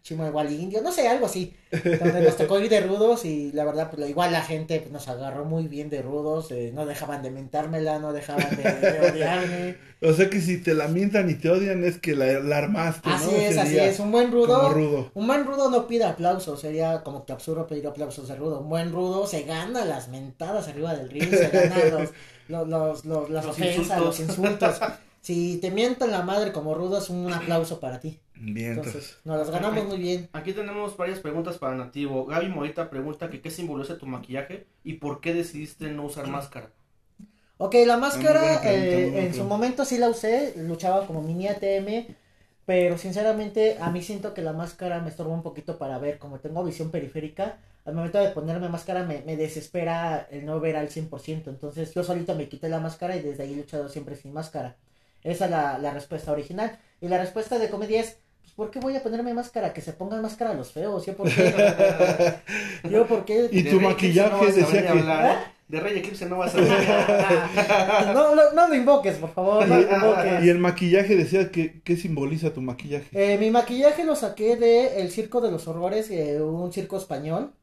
[0.03, 1.55] Chimalhual Indio, no sé, algo así.
[1.71, 5.07] Donde nos tocó ir de rudos y la verdad, pues igual la gente pues, nos
[5.07, 9.77] agarró muy bien de rudos, eh, no dejaban de mentármela, no dejaban de, de odiarme.
[10.01, 13.15] O sea que si te lamentan y te odian es que la, la armaste, ¿no?
[13.15, 14.73] Así es, así es, un buen rudo.
[14.73, 15.11] Rudo.
[15.13, 18.59] Un buen rudo no pide aplausos, sería como que absurdo pedir aplausos de rudo.
[18.59, 22.09] Un buen rudo se gana las mentadas arriba del ring, se gana los,
[22.49, 24.05] los, los, los- las Los ofensas, insultos.
[24.05, 24.79] los insultos.
[25.23, 28.19] Si te mientan la madre como rudo es un aplauso para ti.
[28.35, 28.95] Bien, entonces.
[28.95, 30.29] Entonces, nos las ganamos muy bien.
[30.33, 32.25] Aquí tenemos varias preguntas para Nativo.
[32.25, 36.71] Gaby Morita pregunta que qué simboliza tu maquillaje y por qué decidiste no usar máscara.
[37.57, 42.07] Ok, la máscara eh, en su momento sí la usé, luchaba como mini ATM,
[42.65, 46.39] pero sinceramente a mí siento que la máscara me estorba un poquito para ver, como
[46.39, 50.89] tengo visión periférica, al momento de ponerme máscara me, me desespera el no ver al
[50.89, 54.33] 100%, entonces yo solito me quité la máscara y desde ahí he luchado siempre sin
[54.33, 54.77] máscara.
[55.23, 56.77] Esa es la, la respuesta original.
[57.01, 58.19] Y la respuesta de comedia es,
[58.55, 59.73] ¿por qué voy a ponerme máscara?
[59.73, 62.33] Que se pongan máscara los feos, ¿yo por qué?
[62.89, 63.49] ¿Yo por qué?
[63.51, 65.53] Y tu maquillaje no vas a decía venir a que- hablar, ¿eh?
[65.67, 67.49] De Rey Eclipse no vas a hablar.
[68.13, 70.43] no, no, no lo invoques, por favor, no lo invoques.
[70.43, 73.07] Y el maquillaje decía que qué simboliza tu maquillaje.
[73.13, 77.53] Eh, mi maquillaje lo saqué de El Circo de los Horrores, eh, un circo español.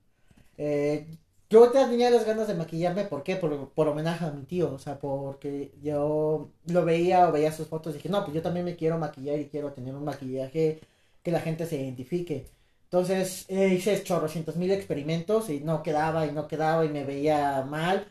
[0.59, 1.07] Eh,
[1.51, 3.37] yo tenía las ganas de maquillarme, ¿por qué?
[3.37, 7.69] Por, por homenaje a mi tío, o sea, porque yo lo veía o veía sus
[7.69, 10.81] fotos y dije, no, pues yo también me quiero maquillar y quiero tener un maquillaje
[11.23, 12.47] que la gente se identifique.
[12.85, 17.63] Entonces eh, hice chorrocientos mil experimentos y no quedaba y no quedaba y me veía
[17.69, 18.07] mal.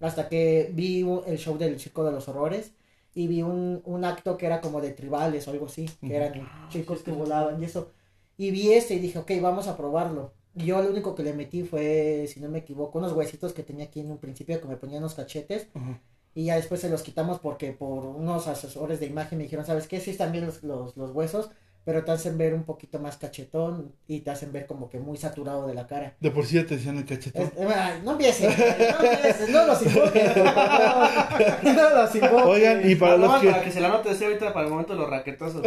[0.00, 2.72] Hasta que vi el show del Circo de los Horrores
[3.14, 6.32] y vi un, un acto que era como de tribales o algo así, que eran
[6.68, 7.92] chicos que volaban y eso.
[8.36, 10.32] Y vi este y dije, ok, vamos a probarlo.
[10.54, 13.86] Yo lo único que le metí fue, si no me equivoco, unos huesitos que tenía
[13.86, 15.66] aquí en un principio que me ponían los cachetes.
[15.74, 15.98] Ajá.
[16.36, 19.86] Y ya después se los quitamos porque por unos asesores de imagen me dijeron, ¿sabes
[19.86, 20.00] qué?
[20.00, 21.50] Sí están bien los, los, los huesos,
[21.84, 25.16] pero te hacen ver un poquito más cachetón y te hacen ver como que muy
[25.16, 26.16] saturado de la cara.
[26.18, 27.42] De por sí ya te decían el cachetón.
[27.42, 31.62] Es- eh, ay, no empieces, no empieces, no los invoques, favor.
[31.64, 32.44] no los invoques.
[32.46, 33.50] Oigan, y para los Vamos, que...
[33.50, 35.62] para que se la note así ahorita para el momento los raquetazos.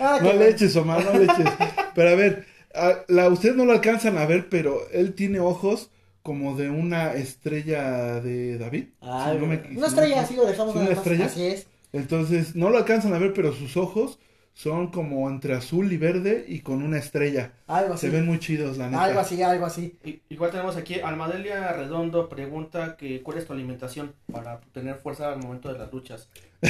[0.00, 1.46] Ah, No le eches, Omar, no le eches.
[1.94, 2.46] Pero a ver,
[2.78, 5.90] a- la, ustedes no lo alcanzan a ver, pero él tiene ojos
[6.22, 8.86] como de una estrella de David.
[9.00, 11.26] Ah, Si no me- una estrella, así lo dejamos ¿Sí, una estrella?
[11.26, 11.66] Así es.
[11.92, 14.18] Entonces, no lo alcanzan a ver, pero sus ojos
[14.52, 17.52] son como entre azul y verde y con una estrella.
[17.68, 18.06] Algo así.
[18.08, 19.04] Se ven muy chidos, la neta.
[19.04, 19.96] Algo así, algo así.
[20.28, 25.38] Igual tenemos aquí, Almadelia Redondo pregunta que cuál es tu alimentación para tener fuerza al
[25.38, 26.28] momento de las luchas.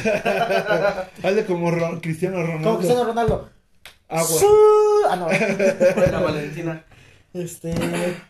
[1.23, 2.65] Hazle como Cristiano Ronaldo.
[2.65, 3.49] Como Cristiano Ronaldo.
[4.09, 4.51] Agua.
[5.03, 5.29] Ah, no.
[6.13, 6.85] La Valentina.
[7.33, 8.25] Este.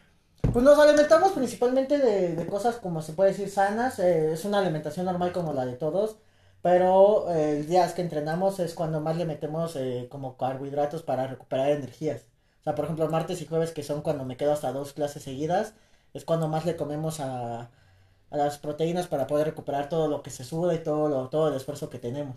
[0.53, 3.99] Pues nos alimentamos principalmente de, de cosas como se puede decir sanas.
[3.99, 6.19] eh, es una alimentación normal como la de todos.
[6.63, 11.27] Pero eh, el día que entrenamos es cuando más le metemos eh, como carbohidratos para
[11.29, 12.23] recuperar energías.
[12.61, 15.23] O sea, por ejemplo, martes y jueves, que son cuando me quedo hasta dos clases
[15.23, 15.75] seguidas,
[16.15, 17.71] es cuando más le comemos a,
[18.31, 21.49] a las proteínas para poder recuperar todo lo que se suda y todo, lo, todo
[21.49, 22.37] el esfuerzo que tenemos.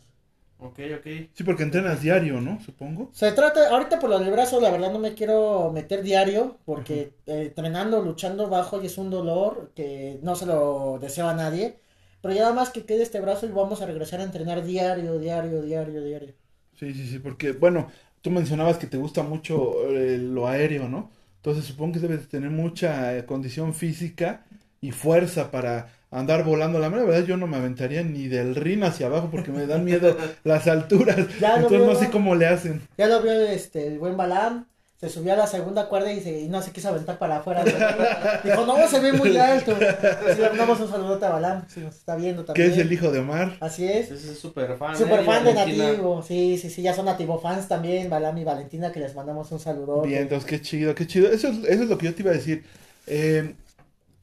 [0.64, 1.06] Ok, ok.
[1.34, 2.60] Sí, porque entrenas diario, ¿no?
[2.62, 3.10] Supongo.
[3.14, 7.14] Se trata, ahorita por lo del brazo, la verdad no me quiero meter diario, porque
[7.26, 11.80] eh, entrenando, luchando bajo y es un dolor que no se lo deseo a nadie.
[12.22, 15.18] Pero ya nada más que quede este brazo y vamos a regresar a entrenar diario,
[15.18, 16.36] diario, diario, diario.
[16.76, 21.12] Sí, sí, sí, porque, bueno, tú mencionabas que te gusta mucho eh, lo aéreo, ¿no?
[21.38, 24.46] Entonces supongo que debes tener mucha eh, condición física
[24.80, 26.78] y fuerza para andar volando.
[26.80, 29.84] La mera verdad yo no me aventaría ni del rin hacia abajo porque me dan
[29.86, 31.18] miedo las alturas.
[31.40, 31.96] Ya lo Entonces no veo.
[32.00, 32.82] sé cómo le hacen.
[32.98, 34.66] Ya lo vio este, el buen Balam,
[35.00, 37.64] se subió a la segunda cuerda y, se, y no se quiso aventar para afuera.
[38.44, 39.76] Dijo, no, se ve muy alto.
[39.76, 42.72] Así le mandamos un saludote a Balam, si nos está viendo Que también.
[42.72, 43.58] es el hijo de Omar.
[43.62, 44.12] Así es.
[44.12, 44.96] Ese es súper fan.
[44.96, 45.24] Super ¿eh?
[45.24, 45.88] fan de Valentina.
[45.88, 49.52] Nativo, sí, sí, sí, ya son Nativo fans también, Balam y Valentina, que les mandamos
[49.52, 50.04] un saludo.
[50.04, 51.32] Bien, entonces qué chido, qué chido.
[51.32, 52.64] Eso es, eso es lo que yo te iba a decir.
[53.08, 53.56] Eh,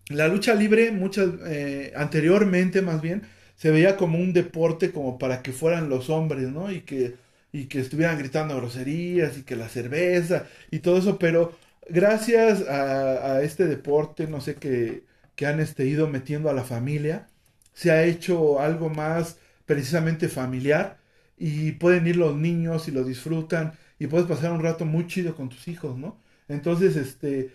[0.09, 3.23] la lucha libre, muchas, eh, anteriormente más bien,
[3.57, 6.71] se veía como un deporte como para que fueran los hombres, ¿no?
[6.73, 7.17] Y que,
[7.53, 13.43] y que estuvieran gritando groserías y que la cerveza y todo eso, pero gracias a,
[13.43, 17.29] este deporte, no sé, que, que han este, ido metiendo a la familia,
[17.75, 20.99] se ha hecho algo más precisamente familiar
[21.37, 25.35] y pueden ir los niños y lo disfrutan y puedes pasar un rato muy chido
[25.37, 26.19] con tus hijos, ¿no?
[26.49, 27.51] Entonces, este,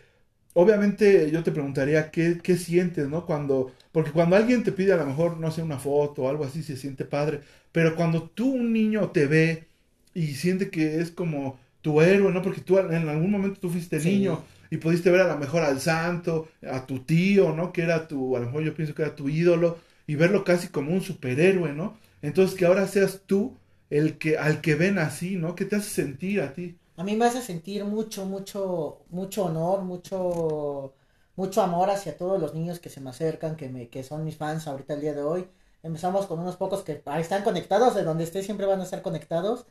[0.54, 3.26] obviamente yo te preguntaría qué, qué sientes, ¿no?
[3.26, 6.44] Cuando, porque cuando alguien te pide a lo mejor, no sé, una foto o algo
[6.46, 9.68] así, se siente padre, pero cuando tú, un niño, te ve
[10.14, 12.42] y siente que es como tu héroe, ¿no?
[12.42, 14.10] Porque tú en algún momento tú fuiste Sí.
[14.10, 17.72] niño y pudiste ver a lo mejor al santo, a tu tío, ¿no?
[17.74, 20.68] Que era tu, a lo mejor yo pienso que era tu ídolo y verlo casi
[20.70, 21.98] como un superhéroe, ¿no?
[22.22, 23.58] Entonces que ahora seas tú
[23.90, 25.56] el que, al que ven así, ¿no?
[25.56, 26.76] ¿Qué te hace sentir a ti?
[26.96, 30.94] A mí me hace sentir mucho, mucho, mucho honor, mucho,
[31.36, 34.38] mucho amor hacia todos los niños que se me acercan, que me, que son mis
[34.38, 35.48] fans ahorita el día de hoy.
[35.82, 39.66] Empezamos con unos pocos que están conectados, de donde esté siempre van a estar conectados.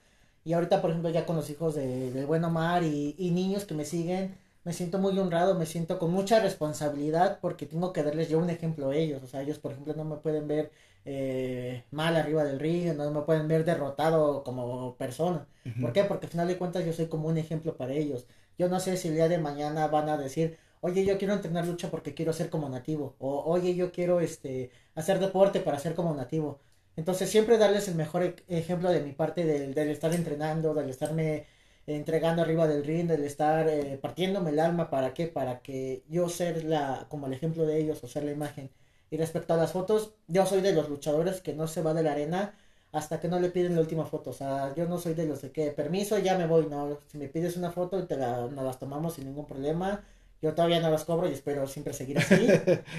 [0.44, 3.64] Y ahorita, por ejemplo, ya con los hijos de, del buen Omar y, y niños
[3.64, 8.02] que me siguen, me siento muy honrado, me siento con mucha responsabilidad porque tengo que
[8.02, 9.22] darles yo un ejemplo a ellos.
[9.22, 10.72] O sea, ellos, por ejemplo, no me pueden ver
[11.04, 15.46] eh, mal arriba del ring, no me pueden ver derrotado como persona.
[15.78, 16.04] ¿Por qué?
[16.04, 18.26] Porque al final de cuentas yo soy como un ejemplo para ellos.
[18.58, 21.66] Yo no sé si el día de mañana van a decir, oye, yo quiero entrenar
[21.66, 23.16] lucha porque quiero ser como nativo.
[23.18, 26.60] O, oye, yo quiero este, hacer deporte para ser como nativo.
[26.96, 30.90] Entonces siempre darles el mejor e- ejemplo de mi parte del, del estar entrenando, del
[30.90, 31.46] estarme
[31.86, 35.26] entregando arriba del ring, del estar eh, partiéndome el alma, ¿para qué?
[35.26, 38.70] Para que yo ser la, como el ejemplo de ellos o ser la imagen.
[39.12, 42.02] Y respecto a las fotos, yo soy de los luchadores que no se va de
[42.02, 42.54] la arena
[42.92, 44.30] hasta que no le piden la última foto.
[44.30, 46.66] O sea, yo no soy de los de que permiso, ya me voy.
[46.66, 50.02] No, si me pides una foto, te la, nos las tomamos sin ningún problema.
[50.40, 52.48] Yo todavía no las cobro y espero siempre seguir así.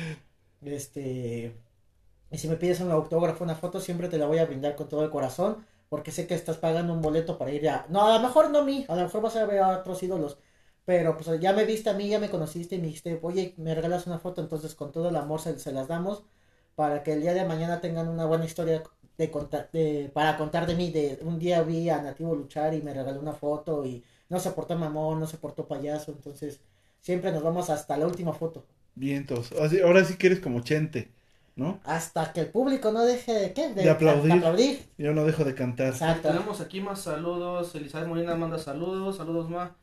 [0.61, 1.55] este.
[2.29, 4.87] Y si me pides un autógrafo, una foto, siempre te la voy a brindar con
[4.89, 5.65] todo el corazón.
[5.89, 7.87] Porque sé que estás pagando un boleto para ir a.
[7.89, 10.03] No, a lo mejor no a mí, a lo mejor vas a ver a otros
[10.03, 10.37] ídolos.
[10.85, 13.73] Pero pues ya me viste a mí, ya me conociste y me dijiste, oye, me
[13.75, 14.41] regalas una foto.
[14.41, 16.23] Entonces, con todo el amor se, se las damos.
[16.75, 18.83] Para que el día de mañana tengan una buena historia
[19.17, 20.91] de contar, de, para contar de mí.
[20.91, 23.85] De un día vi a Nativo luchar y me regaló una foto.
[23.85, 26.11] Y no se portó mamón, no se portó payaso.
[26.11, 26.59] Entonces,
[26.99, 28.65] siempre nos vamos hasta la última foto.
[28.95, 29.51] Vientos.
[29.53, 31.11] Así, ahora sí que eres como Chente,
[31.55, 31.79] ¿no?
[31.83, 33.73] Hasta que el público no deje de qué?
[33.73, 34.31] De aplaudir.
[34.33, 34.89] aplaudir.
[34.97, 35.87] Yo no dejo de cantar.
[35.87, 36.27] Exacto.
[36.27, 37.73] Tenemos aquí más saludos.
[37.75, 39.17] Elizabeth Molina manda saludos.
[39.17, 39.75] Saludos, Ma.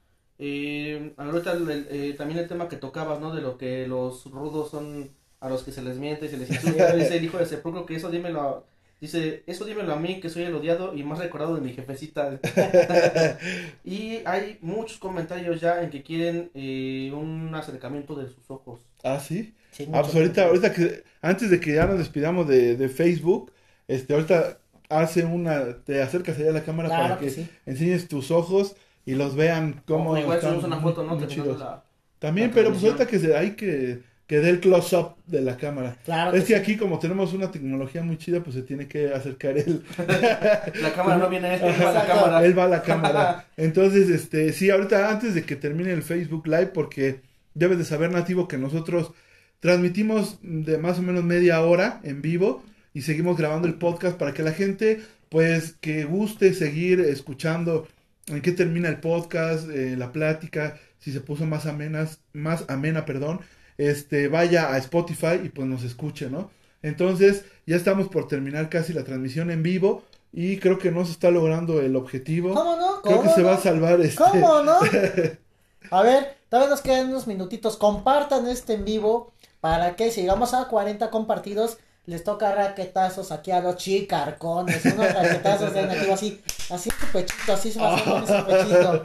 [0.43, 3.35] Eh, ahorita el- el- eh, también el tema que tocabas, ¿no?
[3.35, 6.51] De lo que los rudos son a los que se les miente y se les
[6.51, 6.93] insulta.
[6.97, 8.65] Dice el hijo de Sepulcro que eso dímelo a,
[9.01, 12.39] Dice, eso dímelo a mí que soy el odiado y más recordado de mi jefecita.
[13.85, 18.81] y hay muchos comentarios ya en que quieren eh, un acercamiento de sus ojos.
[19.03, 19.55] Ah, sí.
[19.71, 23.53] Sí, Ah, pues ahorita, ahorita que, antes de que ya nos despidamos de, de Facebook,
[23.89, 27.49] este, ahorita hace una, te acercas allá a la cámara Claro para que que sí.
[27.67, 28.75] enseñes tus ojos
[29.07, 31.17] y los vean cómo O igual están subimos una foto, ¿no?
[31.17, 31.59] muy chidos.
[31.59, 31.85] la-
[32.19, 35.57] También, la pero pues ahorita que se, hay que, que dé el close-up de la
[35.57, 35.97] cámara.
[36.05, 36.61] Claro Es que que sí.
[36.61, 39.83] aquí como tenemos una tecnología muy chida, pues se tiene que acercar él.
[40.83, 42.45] La cámara no viene, él va a la cámara.
[42.45, 43.47] Él va a la cámara.
[43.57, 47.21] Entonces, este, sí, ahorita antes de que termine el Facebook Live, porque
[47.55, 49.13] debes de saber, Nativo, que nosotros
[49.61, 52.63] transmitimos de más o menos media hora en vivo
[52.95, 57.87] y seguimos grabando el podcast para que la gente, pues, que guste seguir escuchando
[58.31, 63.05] en qué termina el podcast, eh, la plática, si se puso más amenas, más amena,
[63.05, 63.41] perdón,
[63.79, 66.51] este, vaya a Spotify y pues nos escuche, ¿no?
[66.83, 71.13] Entonces, ya estamos por terminar casi la transmisión en vivo y creo que no se
[71.13, 72.55] está logrando el objetivo.
[72.55, 73.03] ¿Cómo no?
[73.03, 74.17] Creo que ¿Cómo se va a salvar este.
[74.17, 74.79] ¿Cómo no?
[75.91, 77.77] A ver, todavía nos quedan unos minutitos.
[77.77, 81.79] Compartan este en vivo para que si llegamos a 40 compartidos,
[82.11, 87.53] les toca raquetazos aquí a los chicarcones, unos raquetazos de nativo así, así su pechito,
[87.53, 89.05] así se va a hacer su pechito.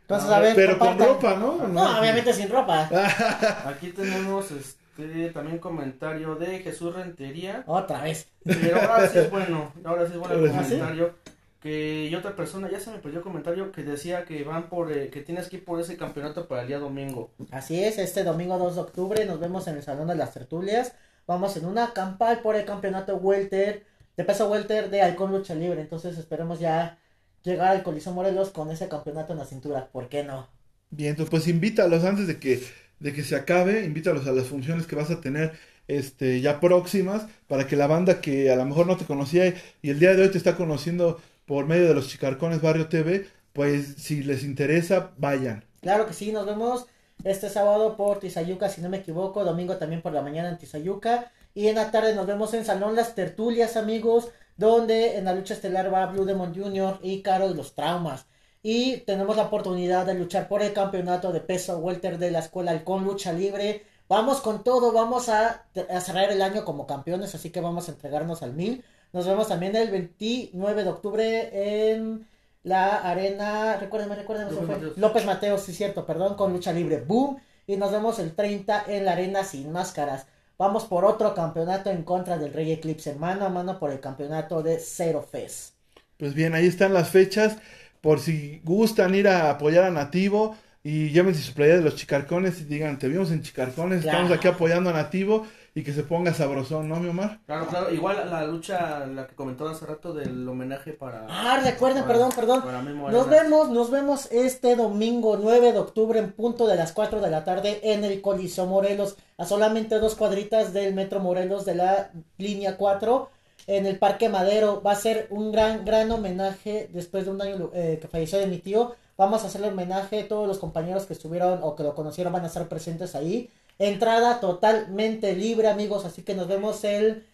[0.00, 1.68] Entonces, a ver, Pero con ropa, ¿no?
[1.68, 2.90] No, obviamente sin ropa.
[3.64, 7.62] Aquí tenemos este también comentario de Jesús Rentería.
[7.64, 8.26] Otra vez.
[8.42, 10.56] Pero ahora sí es bueno, ahora sí es bueno el sí.
[10.56, 11.14] comentario.
[11.60, 14.90] Que y otra persona, ya se me perdió el comentario que decía que van por,
[14.90, 17.30] eh, que tienes que ir por ese campeonato para el día domingo.
[17.52, 20.92] Así es, este domingo 2 de octubre nos vemos en el Salón de las Tertulias.
[21.26, 23.84] Vamos en una campal por el campeonato welter,
[24.16, 25.80] de peso welter de Halcón Lucha Libre.
[25.80, 26.98] Entonces esperemos ya
[27.42, 29.88] llegar al Coliseo Morelos con ese campeonato en la cintura.
[29.92, 30.48] ¿Por qué no?
[30.90, 32.62] Bien, entonces pues invítalos antes de que,
[33.00, 35.52] de que se acabe, invítalos a las funciones que vas a tener
[35.88, 39.54] este, ya próximas, para que la banda que a lo mejor no te conocía y,
[39.82, 43.26] y el día de hoy te está conociendo por medio de los Chicarcones Barrio TV,
[43.52, 45.64] pues si les interesa, vayan.
[45.80, 46.86] Claro que sí, nos vemos
[47.24, 51.30] este sábado por Tizayuca, si no me equivoco, domingo también por la mañana en Tizayuca,
[51.54, 55.54] y en la tarde nos vemos en Salón Las Tertulias, amigos, donde en la lucha
[55.54, 56.98] estelar va Blue Demon Jr.
[57.02, 58.26] y Caro de los Traumas.
[58.62, 62.70] Y tenemos la oportunidad de luchar por el campeonato de peso welter de la escuela
[62.70, 63.84] Halcón Lucha Libre.
[64.08, 67.92] Vamos con todo, vamos a, a cerrar el año como campeones, así que vamos a
[67.92, 68.84] entregarnos al mil.
[69.12, 72.26] Nos vemos también el 29 de octubre en
[72.62, 74.68] la arena, recuérdenme, recuérdenme, López.
[74.68, 74.98] Mateos.
[74.98, 77.38] López Mateos, sí cierto, perdón, con lucha libre, boom.
[77.66, 80.26] Y nos vemos el 30 en la arena sin máscaras.
[80.58, 84.62] Vamos por otro campeonato en contra del Rey Eclipse, mano a mano por el campeonato
[84.62, 85.74] de Zero Fest.
[86.18, 87.56] Pues bien, ahí están las fechas,
[88.00, 92.60] por si gustan ir a apoyar a Nativo y llévense su playa de los Chicarcones
[92.60, 96.34] y digan, te vimos en Chicarcones, estamos aquí apoyando a Nativo y que se ponga
[96.34, 97.40] sabrosón, ¿no, mi Omar?
[97.46, 101.26] Claro, claro, igual la lucha, la que comentó hace rato del homenaje para...
[101.30, 102.62] Ah, recuerden, para- perdón, perdón.
[102.62, 107.22] para Nos vemos, nos vemos este domingo 9 de octubre en punto de las 4
[107.22, 111.74] de la tarde en el Coliseo Morelos, a solamente dos cuadritas del Metro Morelos de
[111.74, 113.30] la línea 4
[113.66, 114.82] en el Parque Madero.
[114.82, 118.46] Va a ser un gran, gran homenaje después de un año eh, que falleció de
[118.46, 118.94] mi tío.
[119.16, 122.48] Vamos a hacerle homenaje, todos los compañeros que estuvieron o que lo conocieron van a
[122.48, 123.48] estar presentes ahí.
[123.84, 127.26] Entrada totalmente libre, amigos, así que nos vemos el,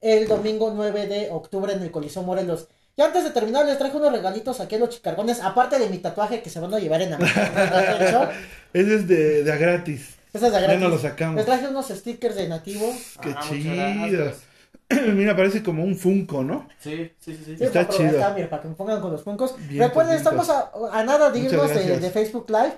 [0.00, 2.68] el domingo 9 de octubre en el Coliseo Morelos.
[2.96, 5.98] Y antes de terminar, les traje unos regalitos aquí a los chicargones, aparte de mi
[5.98, 7.32] tatuaje que se van a llevar en la mano.
[8.72, 10.16] Ese es de, de a gratis.
[10.32, 10.80] Esa es Ya gratis.
[10.80, 11.36] no lo sacamos.
[11.36, 12.92] Les traje unos stickers de nativo.
[13.22, 14.32] Qué Ah, chido.
[15.14, 16.68] Mira, parece como un Funko, ¿no?
[16.80, 17.64] Sí, sí, sí, sí.
[17.64, 18.10] Está chido.
[18.34, 19.54] mira, para que me pongan con los funcos.
[19.68, 22.74] Bien, Recuerden, estamos a, a nada de irnos de, de Facebook Live.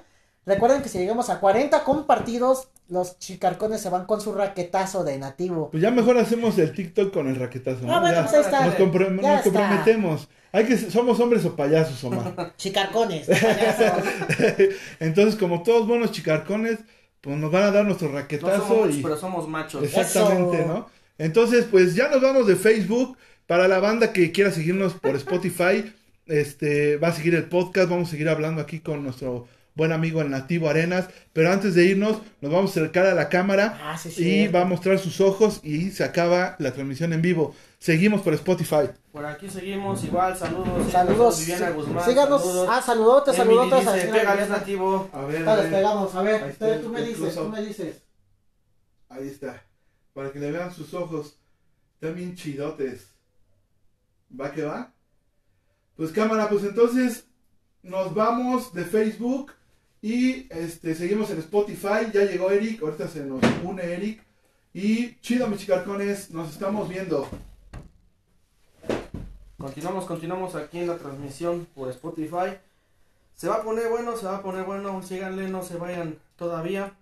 [0.47, 5.19] Recuerden que si llegamos a 40 compartidos, los chicarcones se van con su raquetazo de
[5.19, 5.71] nativo.
[5.71, 7.95] Pues ya mejor hacemos el TikTok con el raquetazo, ¿no?
[7.95, 8.67] Ah, bueno, Ya pues ahí está.
[8.67, 9.51] nos, compro- Ya nos está.
[9.61, 10.29] comprometemos.
[10.53, 12.55] Hay que, somos hombres o payasos, Omar.
[12.57, 13.27] Chicarcones.
[13.27, 14.05] payasos.
[15.01, 16.79] Entonces, como todos buenos chicarcones,
[17.21, 19.03] pues nos van a dar nuestro No raquetazo somos y...
[19.03, 19.83] pero somos machos.
[19.83, 20.69] Exactamente, Eso.
[20.69, 20.87] ¿no?
[21.19, 23.17] Entonces, pues ya nos vamos de Facebook.
[23.47, 25.93] Para la banda que quiera seguirnos por Spotify,
[26.27, 27.89] este va a seguir el podcast.
[27.91, 31.09] Vamos a seguir hablando aquí con nuestro buen amigo el Nativo Arenas.
[31.33, 34.57] Pero antes de irnos, nos vamos a acercar a la cámara Ah, sí, y cierto.
[34.57, 37.55] va a mostrar sus ojos y se acaba la transmisión en vivo.
[37.79, 38.89] Seguimos por Spotify.
[39.13, 40.91] Por aquí seguimos igual, saludos.
[40.91, 41.39] Saludos.
[41.41, 42.41] Viviana Guzmán, Síganos.
[42.43, 42.69] saludos.
[42.71, 43.95] Ah, saludotes, saludotes.
[43.95, 45.11] dice, pégales nativo.
[45.13, 46.15] A ver, Ah, les pegamos.
[46.15, 48.03] A ver, Ahí está tú me dices, tú me dices.
[49.11, 49.63] Ahí está.
[50.15, 51.37] Para que le vean sus ojos.
[51.95, 53.09] Están bien chidotes.
[54.41, 54.93] ¿Va que va?
[55.97, 57.27] Pues cámara, pues entonces
[57.83, 59.53] nos vamos de Facebook
[60.05, 62.11] y este seguimos en Spotify.
[62.13, 64.23] Ya llegó Eric, ahorita se nos une Eric.
[64.75, 67.27] Y chido, mis chicarcones, nos estamos viendo.
[69.57, 72.59] Continuamos, continuamos aquí en la transmisión por Spotify.
[73.35, 75.03] Se va a poner bueno, se va a poner bueno.
[75.03, 76.93] Síganle, no se vayan todavía.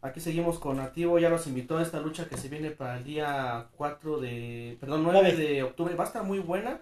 [0.00, 1.18] Aquí seguimos con Nativo.
[1.18, 4.78] Ya los invitó a esta lucha que se viene para el día 4 de.
[4.80, 5.36] Perdón, 9 Nueve.
[5.36, 5.94] de octubre.
[5.96, 6.80] Va a estar muy buena.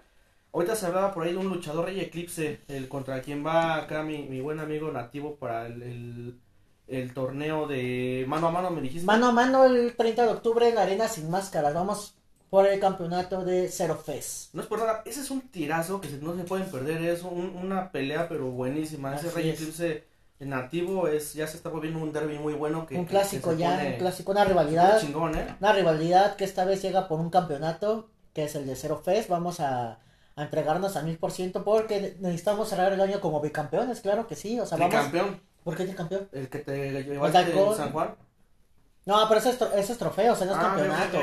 [0.57, 2.61] Ahorita se hablaba por ahí de un luchador Rey Eclipse.
[2.67, 6.39] El contra quien va acá mi, mi buen amigo Nativo para el, el,
[6.87, 9.05] el torneo de mano a mano, me dijiste.
[9.05, 11.73] Mano a mano el 30 de octubre en la arena sin máscaras.
[11.73, 12.15] Vamos
[12.49, 14.53] por el campeonato de Zero Fest.
[14.55, 17.55] No es por nada, ese es un tirazo que no se pueden perder, es un-
[17.61, 19.15] una pelea pero buenísima.
[19.15, 19.59] Ese Rey es.
[19.61, 20.05] Eclipse
[20.39, 23.81] nativo es ya se está volviendo un derby muy bueno que un clásico que ya,
[23.93, 24.99] un clásico, una rivalidad.
[25.01, 25.55] chingón, ¿eh?
[25.59, 29.29] Una rivalidad que esta vez llega por un campeonato, que es el de Zero Fest.
[29.29, 29.99] Vamos a,
[30.37, 34.35] a entregarnos al mil por ciento porque necesitamos cerrar el año como bicampeones, claro que
[34.35, 34.57] sí.
[34.59, 34.93] O sea, vamos.
[34.95, 36.29] campeón, ¿Por qué campeón?
[36.31, 38.15] el que te llevaste en San Juan.
[39.05, 41.19] No, pero ese es, tro- ese es trofeo, o sea, no es Ah, campeonato.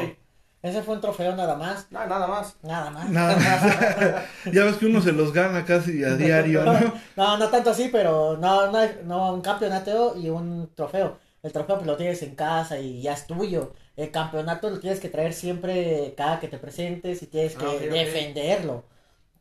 [0.62, 1.87] Ese fue un trofeo nada más.
[1.91, 2.57] No, nada más.
[2.62, 3.11] Nada más.
[3.11, 4.25] Nada más.
[4.55, 6.73] ya ves que uno se los gana casi a diario, ¿no?
[7.17, 11.19] No, no tanto así, pero no, no, hay- no, un campeonato y un trofeo.
[11.43, 13.75] El trofeo pues lo tienes en casa y ya es tuyo.
[13.97, 17.69] el campeonato lo tienes que traer siempre cada que te presentes y tienes que Ah,
[17.71, 17.81] ok.
[17.81, 18.85] defenderlo.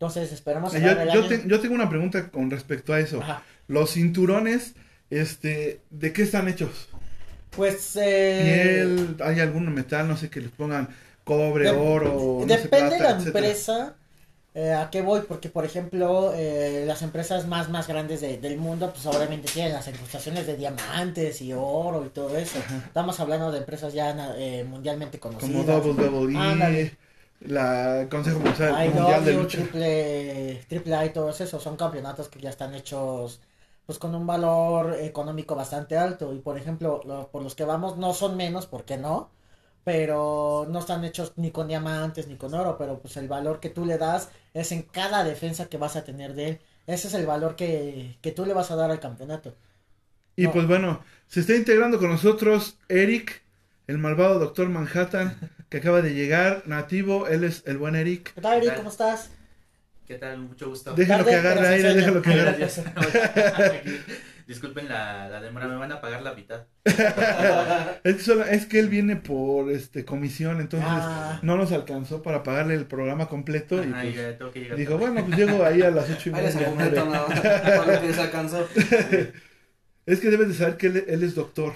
[0.07, 3.21] Entonces esperemos Yo, el yo te- yo tengo una pregunta con respecto a eso.
[3.21, 3.43] Ajá.
[3.67, 4.73] Los cinturones,
[5.09, 6.89] este, ¿de qué están hechos?
[7.51, 10.89] Pues eh, Piel, hay algún metal, no sé, que les pongan
[11.23, 13.25] cobre, de- oro, no sé, depende de la etcétera.
[13.47, 13.95] empresa
[14.55, 18.57] eh, a qué voy, porque por ejemplo eh, las empresas más más grandes de- del
[18.57, 22.59] mundo, pues obviamente tienen las incrustaciones de diamantes y oro y todo eso.
[22.85, 25.51] Estamos hablando de empresas ya eh, mundialmente conocidas.
[25.51, 26.37] Como Double Double
[26.79, 26.91] E.
[27.43, 29.63] la Consejo Mundial, Mundial de Lucha.
[29.71, 33.41] triple, triple A y todos esos son campeonatos que ya están hechos
[33.85, 36.33] pues con un valor económico bastante alto.
[36.33, 39.31] Y por ejemplo lo- por los que vamos no son menos porque no
[39.83, 43.69] pero no están hechos ni con diamantes ni con oro pero pues el valor que
[43.69, 46.61] tú le das es en cada defensa que vas a tener de él.
[46.87, 49.55] Ese es el valor que, que tú le vas a dar al campeonato.
[50.35, 50.51] Y No.
[50.51, 53.43] pues bueno, se está integrando con nosotros Eric,
[53.87, 55.37] el malvado Doctor Manhattan,
[55.73, 58.31] que acaba de llegar, nativo, él es el buen Eric.
[58.35, 58.75] ¿qué tal Eric?
[58.75, 59.31] ¿cómo estás?
[60.05, 60.37] ¿Qué tal?
[60.37, 60.93] Mucho gusto.
[60.93, 62.57] Déjalo que agarre aire, déjalo que agarre.
[62.59, 62.85] gracias.
[64.45, 66.65] Disculpen la, la demora, me van a pagar la mitad.
[68.03, 71.39] Es que, solo- es que él viene por este comisión, entonces Ah.
[71.41, 74.77] no nos alcanzó para pagarle el programa completo Ajá, y pues, ya tengo que llegar.
[74.77, 76.67] dijo, bueno, pues llego ahí a las ocho y Ahí les media.
[76.67, 77.25] argumento, nueve".
[77.33, 78.67] no, para lo que les alcanzó.
[80.05, 81.73] Es que debes de saber que él, él es doctor,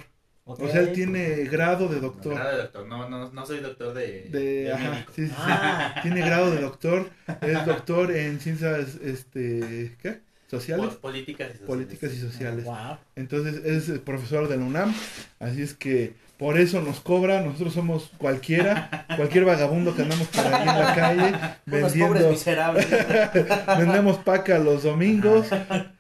[0.50, 2.34] O sea, él tiene grado de doctor.
[2.36, 4.30] grado de doctor, no, no, no soy doctor de.
[4.30, 5.34] De, ajá, sí, sí, sí.
[5.38, 6.00] Ah.
[6.02, 7.10] Tiene grado de doctor,
[7.42, 10.22] es doctor en ciencias, este, ¿qué?
[10.50, 11.68] Sociales, Pol- Políticas y sociales.
[11.68, 12.64] políticas y sociales.
[12.66, 12.98] Wow.
[13.18, 14.96] Entonces es profesor de la UNAM,
[15.40, 20.46] así es que por eso nos cobra, nosotros somos cualquiera, cualquier vagabundo que andamos por
[20.46, 22.88] ahí en la calle Unos pobres vendiendo, miserables.
[23.78, 25.48] vendemos paca los domingos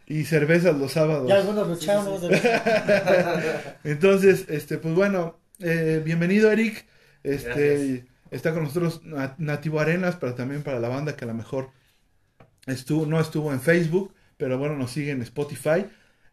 [0.07, 1.31] y cervezas los ya sábados.
[1.31, 2.21] algunos luchamos
[3.83, 6.85] Entonces, este, pues bueno, eh, bienvenido Eric,
[7.23, 8.05] este, Gracias.
[8.31, 11.69] está con nosotros Na- Nativo Arenas, pero también para la banda que a lo mejor
[12.65, 15.85] estuvo, no estuvo en Facebook, pero bueno, nos sigue en Spotify.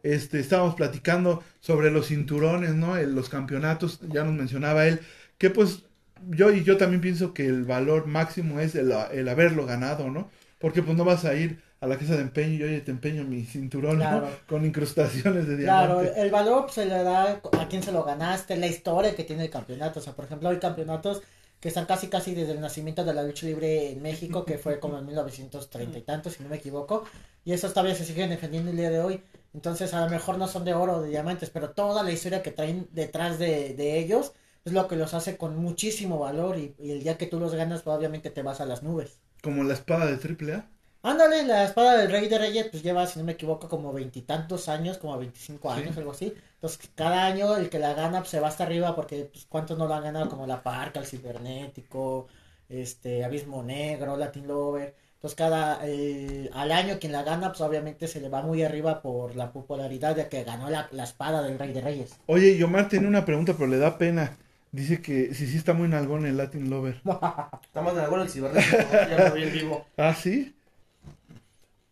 [0.03, 2.97] Este, estábamos platicando sobre los cinturones, ¿no?
[2.97, 5.01] El- los campeonatos, ya nos mencionaba él,
[5.39, 5.85] que pues
[6.29, 10.31] yo y yo también pienso que el valor máximo es el, el haberlo ganado, ¿no?
[10.59, 13.25] Porque pues no vas a ir a la casa de empeño y oye, te empeño
[13.25, 14.23] mi cinturón, ¿no?
[14.23, 14.29] Claro.
[14.47, 16.15] Con incrustaciones de Claro, diamante.
[16.23, 19.51] el valor se le da a quién se lo ganaste, la historia que tiene el
[19.51, 20.01] campeonato.
[20.01, 21.23] O sea, por ejemplo, hay campeonatos
[21.61, 24.79] que están casi casi desde el nacimiento de la lucha libre en México, que fue
[24.81, 27.05] como en 1930 y tantos, si no me equivoco.
[27.45, 29.23] Y esos todavía se siguen defendiendo el día de hoy.
[29.55, 32.43] Entonces, a lo mejor no son de oro o de diamantes, pero toda la historia
[32.43, 34.35] que traen detrás de, de ellos
[34.67, 36.59] es lo que los hace con muchísimo valor.
[36.59, 39.19] Y, y el día que tú los ganas, pues, obviamente te vas a las nubes.
[39.43, 40.69] Como la espada de triple A.
[41.05, 44.69] Ándale, la espada del rey de reyes pues lleva, si no me equivoco, como veintitantos
[44.69, 45.81] años, como 25 Sí.
[45.81, 46.35] años, algo así.
[46.55, 49.77] Entonces, cada año el que la gana pues, se va hasta arriba porque pues, cuántos
[49.79, 52.27] no la han ganado, como la Parca, el Cibernético,
[52.69, 54.95] este, Abismo Negro, Latin Lover.
[55.17, 59.03] Entonces, cada, eh, al año quien la gana, pues obviamente se le va muy arriba
[59.03, 62.19] por la popularidad de que ganó la, la espada del rey de reyes.
[62.27, 64.37] Oye, y Omar tiene una pregunta, pero le da pena.
[64.73, 67.01] Dice que si sí está muy nalgón el Latin Lover.
[67.63, 69.87] Estamos en algo el cibernético, ya lo vi en vivo.
[69.97, 70.54] ¿Ah, sí?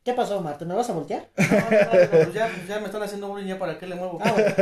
[0.05, 0.65] ¿Qué pasó, Marta?
[0.65, 1.31] ¿Me vas a voltear?
[1.51, 3.95] No, no, no, pues ya, pues ya me están haciendo bullying, ya para qué le
[3.97, 4.19] muevo.
[4.21, 4.55] Ah, bueno.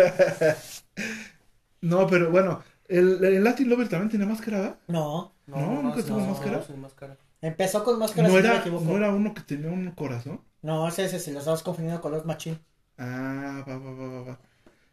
[1.81, 4.79] No, pero bueno, el, el Latin Lover también tiene máscara, ¿verdad?
[4.89, 6.63] No, No, nunca tuvo máscara.
[6.63, 7.17] sin máscara.
[7.41, 8.85] empezó con máscara, No si no me era, equivoco.
[8.85, 10.43] no era uno que tenía un corazón.
[10.63, 12.59] No, ese, ese se los estabas confundiendo con los machín.
[12.99, 14.41] Ah, va, va, va, va, va.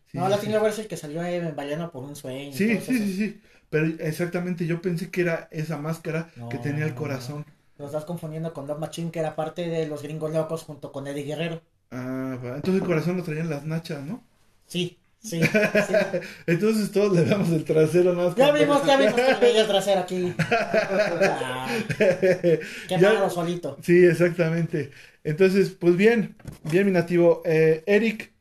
[0.08, 0.54] Sí, no, sí, Latin sí.
[0.54, 2.58] Lover es el que salió en Vallano por un sueño.
[2.58, 3.42] Sí, sí, sí, sí.
[3.70, 7.46] Pero exactamente, yo pensé que era esa máscara No, que tenía el no, corazón.
[7.78, 11.06] Lo estás confundiendo con Love Machine, que era parte de los gringos locos junto con
[11.08, 11.62] Eddie Guerrero.
[11.92, 12.38] Ah.
[12.56, 14.24] Entonces el corazón lo traían las nachas, ¿no?
[14.66, 15.94] Sí, sí, sí.
[16.48, 18.36] Entonces todos le damos el trasero más.
[18.36, 20.34] Ya vimos, ya vimos que veía el trasero aquí.
[20.40, 21.68] Ah,
[21.98, 22.60] qué
[22.90, 23.78] Ya- malo solito.
[23.82, 24.92] Sí, exactamente.
[25.24, 27.42] Entonces, pues bien, bien, mi nativo.
[27.46, 28.32] Eh, Eric,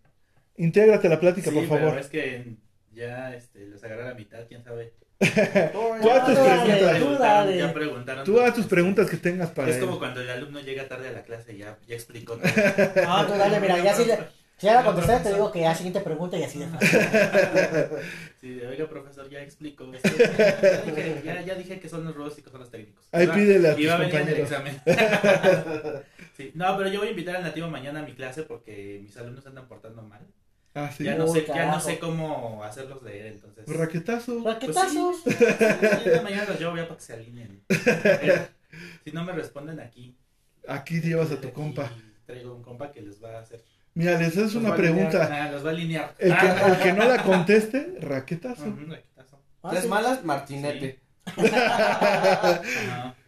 [0.56, 1.98] intégrate a la plática, Sí, por pero favor.
[1.98, 2.54] es que
[2.94, 4.94] ya este, los agarré a la mitad, quién sabe.
[5.18, 6.98] Tú haz tus preguntas.
[6.98, 7.58] tú dale.
[7.58, 8.24] ya preguntaron.
[8.24, 9.82] Tú haz tus preguntas que tengas para Es él.
[9.86, 12.46] como cuando el alumno llega tarde a la clase y ya, ya explicó todo.
[12.46, 14.18] No, tú dale, mira, ya si le.
[14.58, 16.98] Si ahora contestar, te digo que ya siguiente pregunta y así de fácil.
[18.40, 22.42] Sí, oiga, profesor, ya que ya, dije, ya, ya dije que son los rudos y
[22.42, 23.04] que son los técnicos.
[23.12, 24.80] Ahí pídele a iba a venir en el examen.
[26.36, 29.16] Sí, no, pero yo voy a invitar al nativo mañana a mi clase porque mis
[29.16, 30.20] alumnos andan portando mal.
[30.78, 31.04] Ah, sí.
[31.04, 31.80] Ya no, sé, ya no carajo.
[31.80, 33.64] sé cómo hacerlos leer, entonces.
[33.66, 34.42] Raquetazo.
[34.44, 35.16] Raquetazos.
[35.24, 35.44] Pues sí,
[36.22, 37.62] mañana, los llevo ya para que se alineen.
[39.04, 40.14] Si no me responden aquí.
[40.68, 41.90] Aquí llevas a tu compa.
[42.26, 43.64] Traigo un compa que les va a hacer.
[43.94, 44.94] Mira, les haces una alinear.
[44.94, 45.30] pregunta.
[45.32, 46.14] Ah, los va a alinear.
[46.18, 46.68] El que, Ah.
[46.68, 48.66] el que no la conteste, raquetazo.
[48.66, 49.40] Raquetazo.
[49.62, 49.88] Ah, Tres sí.
[49.88, 51.00] malas, Martinete.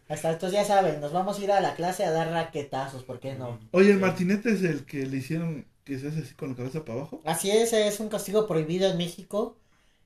[0.08, 3.20] Hasta entonces ya saben, nos vamos a ir a la clase a dar raquetazos, ¿por
[3.20, 3.58] qué no?
[3.72, 6.84] Oye, el martinete es el que le hicieron que se hace así con la cabeza
[6.84, 7.20] para abajo.
[7.24, 9.58] Así es, es un castigo prohibido en México.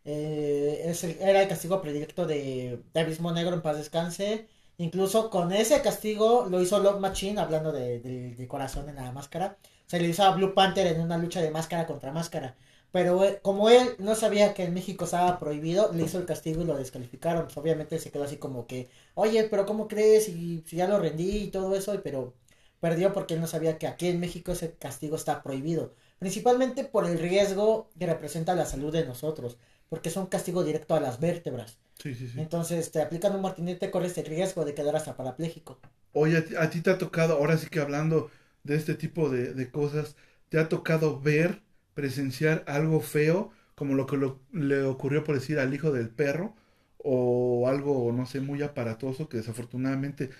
[0.04, 4.48] Eh, es era el castigo predilecto de, de Abismo Negro en paz descanse.
[4.78, 9.12] Incluso con ese castigo lo hizo Love Machine, hablando de, de- de corazón en la
[9.12, 9.58] máscara.
[9.86, 12.56] Se le hizo a Blue Panther en una lucha de máscara contra máscara.
[12.90, 16.62] Pero eh, como él no sabía que en México estaba prohibido, le hizo el castigo
[16.62, 17.44] y lo descalificaron.
[17.44, 20.28] Pues, obviamente se quedó así como que, oye, pero ¿cómo crees?
[20.28, 22.34] Y si ya lo rendí y todo eso, pero
[22.82, 25.94] perdió porque él no sabía que aquí en México ese castigo está prohibido.
[26.20, 29.58] Principalmente por el riesgo que representa la salud de nosotros,
[29.90, 31.78] porque es un castigo directo a las vértebras.
[31.98, 32.46] Sí, sí, sí.
[32.46, 35.80] Entonces, te aplican un martinete, corres el riesgo de quedar hasta parapléjico.
[36.12, 38.30] Oye, a ti, a ti te ha tocado, ahora sí que hablando
[38.64, 40.16] de este tipo de, de cosas,
[40.48, 41.62] ¿te ha tocado ver,
[41.94, 46.54] presenciar algo feo, como lo que lo- le ocurrió por decir al hijo del perro,
[46.98, 50.30] o algo, no sé, muy aparatoso que desafortunadamente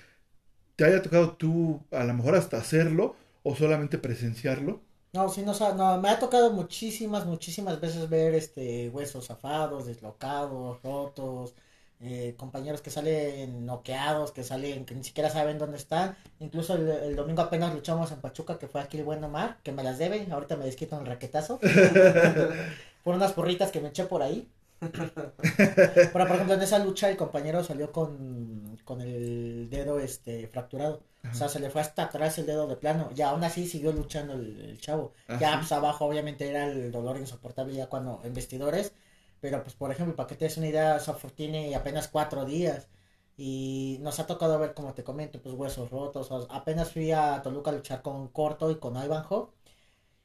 [0.83, 3.15] te haya tocado tú a lo mejor hasta hacerlo,
[3.45, 4.81] o solamente presenciarlo?
[5.13, 10.83] No, sí, no, no, me ha tocado muchísimas, muchísimas veces ver este huesos zafados, deslocados,
[10.83, 11.55] rotos,
[12.01, 16.17] eh, compañeros que salen noqueados, que salen, que ni siquiera saben dónde están.
[16.41, 19.71] Incluso el, el domingo apenas luchamos en Pachuca, que fue aquí el buen Omar, que
[19.71, 21.61] me las debe, ahorita me desquito un raquetazo.
[23.05, 24.49] por unas porritas que me eché por ahí.
[26.13, 31.05] Pero por ejemplo, en esa lucha el compañero salió con, con el dedo este fracturado.
[31.31, 33.11] O sea, se le fue hasta atrás el dedo de plano.
[33.17, 35.13] Y aún así siguió luchando el, el chavo.
[35.39, 38.93] Ya pues abajo obviamente era el dolor insoportable ya cuando en vestidores.
[39.41, 42.89] Pero pues por ejemplo, para que te des una idea, Software tiene apenas cuatro días.
[43.37, 46.31] Y nos ha tocado ver, como te comento, pues huesos rotos.
[46.31, 49.49] O- apenas fui a Toluca a luchar con Corto y con Ivanhoe.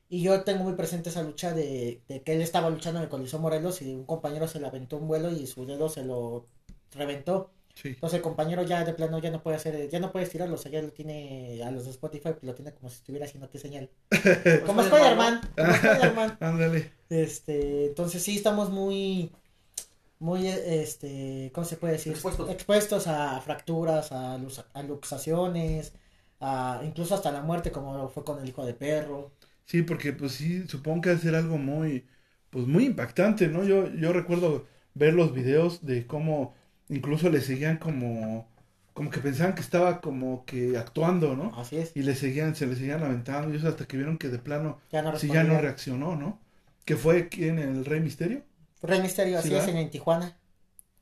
[0.10, 3.10] Y yo tengo muy presente esa lucha de, de que él estaba luchando en el
[3.10, 6.46] Coliseo Morelos y un compañero se le aventó un vuelo y su dedo se lo
[6.94, 7.52] reventó.
[7.74, 7.90] Sí.
[7.90, 10.58] Entonces el compañero ya de plano ya no puede hacer, ya no puede estirarlo, o
[10.58, 13.60] sea, ya lo tiene a los de Spotify, lo tiene como si estuviera haciendo qué
[13.60, 13.90] señal.
[14.66, 16.38] Como Spider-Man, como Spider-Man.
[16.42, 16.92] Ándale.
[17.10, 19.32] Este, entonces sí estamos muy,
[20.20, 22.14] muy, este, ¿cómo se puede decir?
[22.14, 22.50] Expuestos.
[22.50, 24.40] Expuestos a fracturas, a,
[24.74, 25.94] a luxaciones,
[26.40, 29.32] a incluso hasta la muerte, como fue con el hijo de perro.
[29.68, 32.08] Sí, porque pues sí, supongo que debe ser algo muy,
[32.52, 33.66] pues muy impactante, ¿no?
[33.66, 36.56] Yo, yo recuerdo ver los videos de cómo
[36.90, 38.50] incluso le seguían como,
[38.94, 41.58] como que pensaban que estaba como que actuando, ¿no?
[41.58, 41.94] Así es.
[41.96, 44.80] Y le seguían, se le seguían aventando y eso hasta que vieron que de plano
[44.92, 46.42] Ya no sí ya no reaccionó, ¿no?
[46.86, 48.44] Que fue quien el Rey Misterio,
[48.82, 49.70] Rey Misterio, Sí, así es, ¿verdad?
[49.70, 50.36] en, en Tijuana.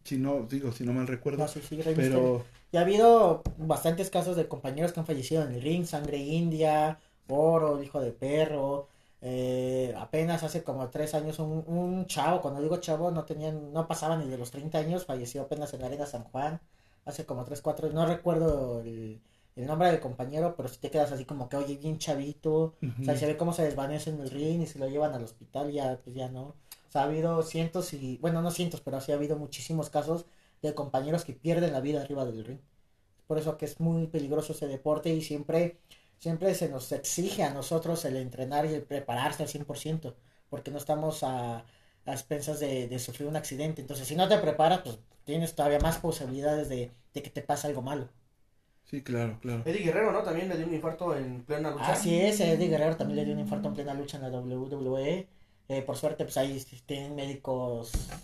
[0.04, 2.34] si no, digo, si no mal recuerdo, No, sí, sí, Rey Misterio.
[2.34, 6.18] pero Y ha habido bastantes casos de compañeros que han fallecido en el ring, Sangre
[6.18, 8.88] India, Oro, el Hijo de Perro.
[9.22, 13.88] eh, apenas hace como tres años un, un chavo, cuando digo chavo, no tenían, no
[13.88, 16.62] pasaba ni de los 30 años, falleció apenas en la Arena San Juan,
[17.06, 19.22] hace como tres, cuatro, no recuerdo el,
[19.56, 23.04] el nombre del compañero, pero si te quedas así como que, oye, bien chavito, o
[23.04, 25.72] sea, se ve cómo se desvanece en el ring y se lo llevan al hospital,
[25.72, 26.44] ya, pues ya no.
[26.88, 30.26] O sea, ha habido cientos y, bueno, no cientos, pero sí ha habido muchísimos casos
[30.62, 32.60] de compañeros que pierden la vida arriba del ring.
[33.28, 35.78] Por eso que es muy peligroso ese deporte y siempre,
[36.20, 40.16] siempre se nos exige a nosotros el entrenar y el prepararse al 100%,
[40.50, 41.60] porque no estamos a,
[42.06, 43.82] a expensas de, de sufrir un accidente.
[43.82, 47.68] Entonces, si no te preparas, pues tienes todavía más posibilidades de, de que te pase
[47.68, 48.10] algo malo.
[48.84, 49.64] sí, claro, claro.
[49.66, 50.24] Eddie Guerrero, ¿no?
[50.24, 51.92] También le dio un infarto en plena lucha.
[51.92, 55.30] Así es, Eddie Guerrero también le dio un infarto en plena lucha en la WWE.
[55.68, 58.16] Eh, por suerte, pues ahí tienen médicos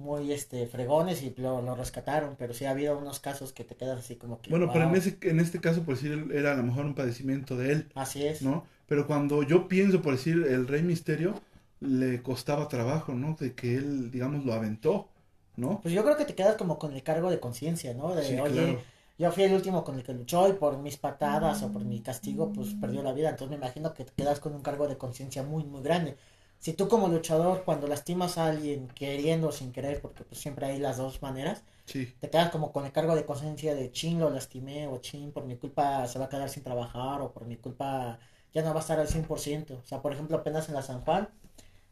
[0.00, 3.76] muy este fregones y lo, lo rescataron, pero sí ha habido unos casos que te
[3.76, 6.56] quedas así como que Bueno, pero en ese, en este caso, por decir, era a
[6.56, 8.42] lo mejor un padecimiento de él, Así es.
[8.42, 8.66] ¿no?
[8.86, 11.40] Pero cuando yo pienso, por decir, el Rey Misterio,
[11.80, 13.36] le costaba trabajo, ¿no?
[13.38, 15.08] De que él, digamos, lo aventó,
[15.56, 15.80] ¿no?
[15.80, 18.14] Pues yo creo que te quedas como con el cargo de conciencia, ¿no?
[18.14, 18.84] De, Sí, oye, claro.
[19.18, 22.00] yo fui el último con el que luchó y por mis patadas o por mi
[22.02, 23.30] castigo, pues perdió la vida.
[23.30, 26.16] Entonces me imagino que te quedas con un cargo de conciencia muy, muy grande.
[26.60, 30.66] Si tú como luchador, cuando lastimas a alguien queriendo o sin querer, porque pues siempre
[30.66, 34.20] hay las dos maneras, Sí, te quedas como con el cargo de conciencia de chin
[34.20, 37.46] lo lastimé o chin por mi culpa se va a quedar sin trabajar o por
[37.46, 38.20] mi culpa
[38.54, 39.74] ya no va a estar al 100%.
[39.82, 41.28] O sea, por ejemplo, apenas en la San Juan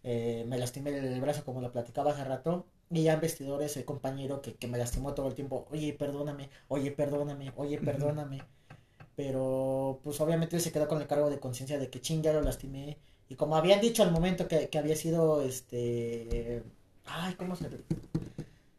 [0.04, 3.84] eh, me lastimé el brazo como lo platicaba hace rato y ya en vestidores el
[3.84, 8.42] compañero que, que me lastimó todo el tiempo, oye, perdóname, oye, perdóname, oye, perdóname.
[9.16, 12.32] Pero pues obviamente él se quedó con el cargo de conciencia de que chin ya
[12.32, 12.98] lo lastimé.
[13.28, 16.62] Y como habían dicho al momento que, que había sido este...
[17.04, 17.68] Ay, ¿cómo se,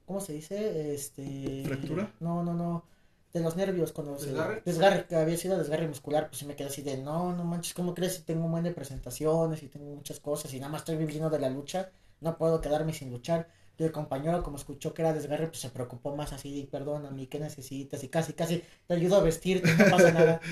[0.05, 0.93] ¿cómo se dice?
[0.93, 1.63] Este...
[1.65, 2.11] ¿Fractura?
[2.19, 2.83] No, no, no.
[3.31, 4.27] De los nervios cuando se...
[4.27, 4.61] ¿Desgarre?
[4.65, 7.75] Desgarre, que había sido desgarre muscular, pues sí me quedé así de, no, no manches,
[7.75, 8.15] ¿cómo crees?
[8.15, 11.29] Si tengo un buen de presentaciones y tengo muchas cosas y nada más estoy viviendo
[11.29, 11.91] de la lucha,
[12.21, 13.49] no puedo quedarme sin luchar.
[13.77, 17.39] Y el compañero, como escuchó que era desgarre, pues se preocupó más así, perdóname, ¿qué
[17.39, 18.03] necesitas?
[18.03, 20.41] Y casi, casi te ayudo a vestirte, no pasa nada.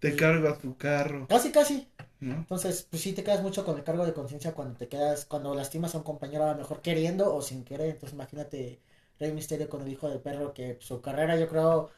[0.00, 1.88] Te cargo a tu carro, Casi, casi.
[2.24, 2.34] ¿No?
[2.34, 5.54] Entonces, pues sí te quedas mucho con el cargo de conciencia cuando te quedas, cuando
[5.54, 7.90] lastimas a un compañero a lo mejor queriendo o sin querer.
[7.90, 8.80] Entonces, imagínate
[9.18, 11.90] Rey Misterio con el hijo del perro que su carrera yo creo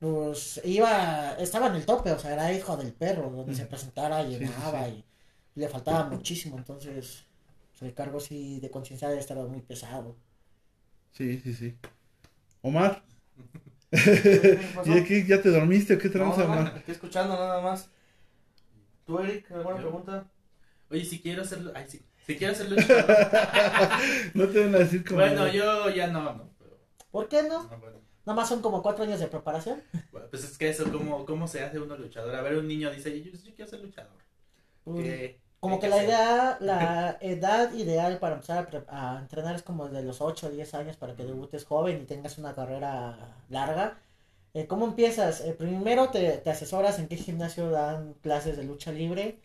[0.00, 4.22] pues iba, estaba en el tope, o sea, era hijo del perro, donde se presentara,
[4.22, 5.04] llenaba sí.
[5.54, 7.26] y le faltaba muchísimo, entonces
[7.70, 10.16] pues, el cargo sí de conciencia debe estar muy pesado.
[11.12, 11.76] Sí, sí, sí.
[12.62, 13.02] Omar?
[14.86, 16.74] ¿y aquí ya te dormiste o qué tranza, no, Omar?
[16.78, 17.90] estoy escuchando nada más.
[19.10, 19.82] ¿Tú, Eric, alguna Yo.
[19.82, 20.24] pregunta?
[20.90, 21.72] Oye, si quiero hacerlo.
[21.74, 22.00] Ay, sí.
[22.26, 23.06] Si quiero hacer luchador.
[24.34, 25.20] No te van a decir como...
[25.20, 26.50] bueno, yo ya no, no.
[26.58, 26.78] Pero,
[27.10, 27.64] ¿Por qué no?
[27.64, 27.98] no, bueno.
[28.26, 29.82] Nada más son como cuatro años de preparación.
[30.12, 32.34] Bueno, pues es que eso, ¿cómo, ¿cómo se hace uno luchador?
[32.34, 34.12] A ver, un niño dice, yo, yo quiero ser luchador.
[34.84, 39.54] ¿Qué- Como qué que la idea, la edad ideal para empezar a, pre- a entrenar
[39.56, 42.54] es como de los 8 o 10 años para que debutes joven y tengas una
[42.54, 43.98] carrera larga.
[44.54, 45.40] Eh, ¿Cómo empiezas?
[45.42, 49.38] Eh, primero te, te asesoras en qué gimnasio dan clases de lucha libre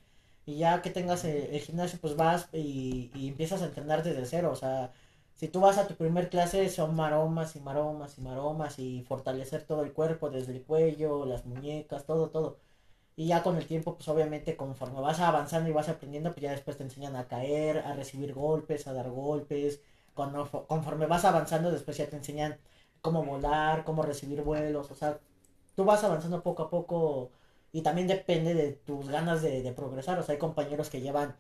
[0.46, 4.26] y ya que tengas eh, el gimnasio pues vas y, y empiezas a entrenar desde
[4.26, 4.50] cero.
[4.52, 4.92] O sea,
[5.36, 9.64] si tú vas a tu primer clase son maromas y maromas y maromas y fortalecer
[9.64, 12.58] todo el cuerpo desde el cuello, las muñecas, todo, todo.
[13.18, 16.52] Y ya con el tiempo, pues obviamente conforme vas avanzando y vas aprendiendo, pues ya
[16.52, 19.82] después te enseñan a caer, a recibir golpes, a dar golpes.
[20.14, 22.58] Cuando, conforme vas avanzando, después ya te enseñan
[23.06, 24.90] cómo volar, cómo recibir vuelos.
[24.92, 25.20] O sea,
[25.76, 27.32] tú vas avanzando poco a poco
[27.72, 30.18] y también depende de tus ganas de, progresar.
[30.20, 31.36] O sea, hay compañeros que llevan,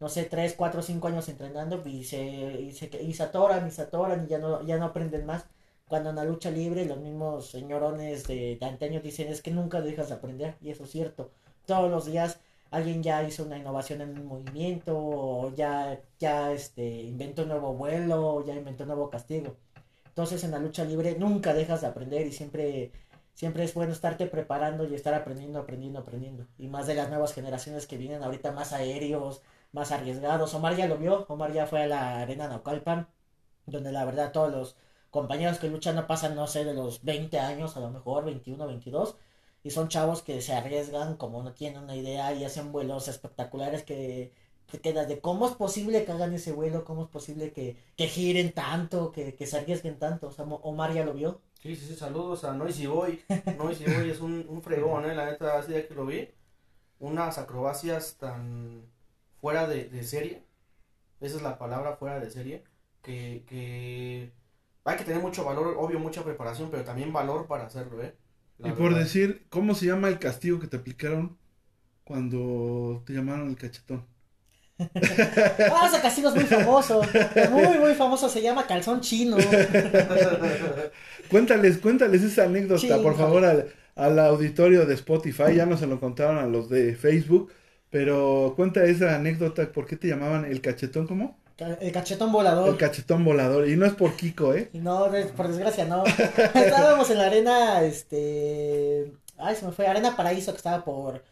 [0.00, 3.70] no sé, 3, 4, 5 años entrenando y se, y se, y se atoran y
[3.70, 5.46] se atoran y ya no, ya no aprenden más.
[5.88, 9.82] Cuando en la lucha libre los mismos señorones de, de antaño dicen es que nunca
[9.82, 11.30] dejas de aprender y eso es cierto.
[11.66, 12.40] Todos los días
[12.70, 17.74] alguien ya hizo una innovación en un movimiento, o ya, ya este, inventó un nuevo
[17.74, 19.56] vuelo, o ya inventó un nuevo castigo.
[20.12, 22.92] Entonces en la lucha libre nunca dejas de aprender y siempre,
[23.32, 26.46] siempre es bueno estarte preparando y estar aprendiendo, aprendiendo, aprendiendo.
[26.58, 29.40] Y más de las nuevas generaciones que vienen ahorita más aéreos,
[29.72, 30.52] más arriesgados.
[30.52, 33.08] Omar ya lo vio, Omar ya fue a la arena Naucalpan,
[33.64, 34.76] donde la verdad todos los
[35.10, 38.66] compañeros que luchan no pasan, no sé, de los 20 años, a lo mejor 21,
[38.66, 39.16] 22.
[39.64, 43.82] Y son chavos que se arriesgan como no tienen una idea y hacen vuelos espectaculares
[43.82, 44.32] que
[44.72, 48.08] te quedas de cómo es posible que hagan ese vuelo, cómo es posible que, que
[48.08, 50.28] giren tanto, que, que se arriesguen tanto.
[50.28, 51.40] O sea, Omar ya lo vio.
[51.62, 53.22] Sí, sí, sí, saludos a Noisy Boy.
[53.56, 55.14] Noisy Boy es un, un fregón, ¿eh?
[55.14, 56.28] La neta, así de que lo vi.
[57.00, 58.86] Unas acrobacias tan
[59.40, 60.44] fuera de, de serie.
[61.20, 62.64] Esa es la palabra, fuera de serie.
[63.02, 64.32] Que, que
[64.84, 68.16] hay que tener mucho valor, obvio, mucha preparación, pero también valor para hacerlo, ¿eh?
[68.58, 71.38] La Y por decir, ¿cómo se llama el castigo que te aplicaron
[72.04, 74.06] cuando te llamaron el cachetón?
[74.78, 77.02] Ah, ese castigo es muy famoso.
[77.50, 78.28] Muy, muy famoso.
[78.28, 79.36] Se llama calzón chino.
[81.30, 85.54] Cuéntales, cuéntales esa anécdota, por favor, al, al auditorio de Spotify.
[85.54, 87.52] Ya no se lo contaron a los de Facebook,
[87.90, 89.70] pero cuenta esa anécdota.
[89.72, 91.06] ¿Por qué te llamaban el cachetón?
[91.06, 91.38] ¿Cómo?
[91.56, 92.68] Ca- El cachetón volador.
[92.68, 93.68] El cachetón volador.
[93.68, 94.70] Y no es por Kiko, ¿eh?
[94.72, 96.04] No, de- por desgracia no.
[96.06, 99.12] Estábamos en la arena, este...
[99.38, 99.86] Ay, se me fue.
[99.86, 101.22] Arena Paraíso que estaba por,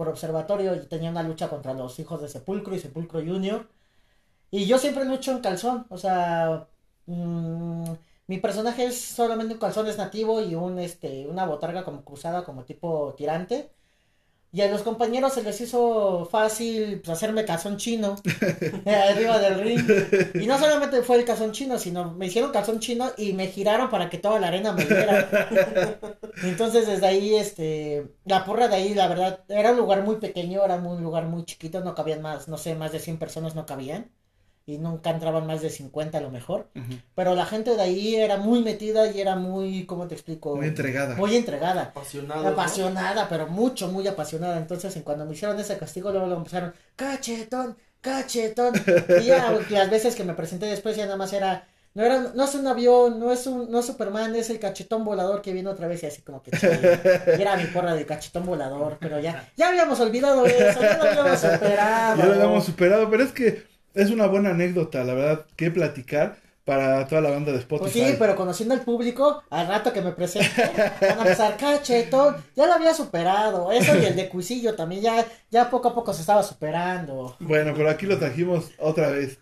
[0.00, 3.68] por observatorio y tenía una lucha contra los hijos de Sepulcro y Sepulcro Junior.
[4.50, 5.86] Y yo siempre lucho en calzón.
[5.90, 6.68] O sea,
[7.04, 7.84] mm,
[8.26, 12.44] mi personaje es solamente un calzón es nativo y un, este, una botarga como cruzada
[12.44, 13.72] como tipo tirante.
[14.52, 18.16] Y a los compañeros se les hizo fácil pues, hacerme calzón chino
[18.84, 19.86] eh, arriba del ring.
[20.34, 23.90] Y no solamente fue el calzón chino, sino me hicieron calzón chino y me giraron
[23.90, 25.28] para que toda la arena me viera.
[26.42, 30.64] Entonces desde ahí, este, la porra de ahí, la verdad, era un lugar muy pequeño,
[30.64, 33.66] era un lugar muy chiquito, no cabían más, no sé, más de 100 personas no
[33.66, 34.10] cabían.
[34.66, 36.68] Y nunca entraban más de 50 a lo mejor.
[37.14, 40.54] Pero la gente de ahí era muy metida y era muy, ¿cómo te explico?
[40.56, 41.16] Muy entregada.
[41.16, 41.82] Muy entregada.
[41.82, 42.42] Apasionado.
[42.42, 42.48] ¿no?
[42.50, 44.58] Apasionada, pero mucho, muy apasionada.
[44.58, 48.74] Entonces, en cuando me hicieron ese castigo, luego lo empezaron, cachetón, cachetón.
[49.20, 52.44] Y ya las veces que me presenté después ya nada más era, no era, no
[52.44, 55.68] es un avión, no es un, no es Superman, es el cachetón volador que viene
[55.68, 57.00] otra vez y así como que chale.
[57.36, 61.02] Y era mi porra de cachetón volador, pero ya, ya habíamos olvidado eso, ya lo
[61.02, 62.16] habíamos superado.
[62.16, 66.38] Ya lo habíamos superado, pero es que es una buena anécdota, la verdad, que platicar
[66.64, 67.98] para toda la banda de Spotify.
[67.98, 70.72] Pues sí, pero conociendo al público, al rato que me presente,
[71.06, 73.72] van a pensar, cachetón, ya lo había superado.
[73.72, 77.36] Eso y el de Cuisillo también, ya, ya poco a poco se estaba superando.
[77.38, 79.38] Bueno, pero aquí lo trajimos otra vez.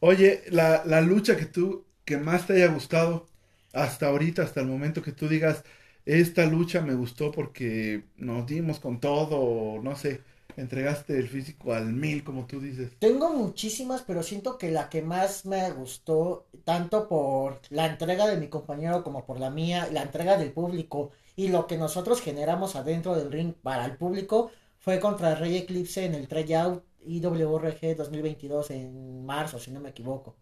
[0.00, 3.28] Oye, la, la lucha que tú, que más te haya gustado
[3.72, 5.64] hasta ahorita, hasta el momento que tú digas,
[6.04, 10.22] esta lucha me gustó porque nos dimos con todo, no sé,
[10.60, 12.92] entregaste el físico al mil, como tú dices.
[12.98, 18.36] Tengo muchísimas, pero siento que la que más me gustó, tanto por la entrega de
[18.36, 22.76] mi compañero como por la mía, la entrega del público y lo que nosotros generamos
[22.76, 28.70] adentro del ring para el público, fue contra Rey Eclipse en el tryout IWRG 2022
[28.72, 30.36] en marzo, si no me equivoco.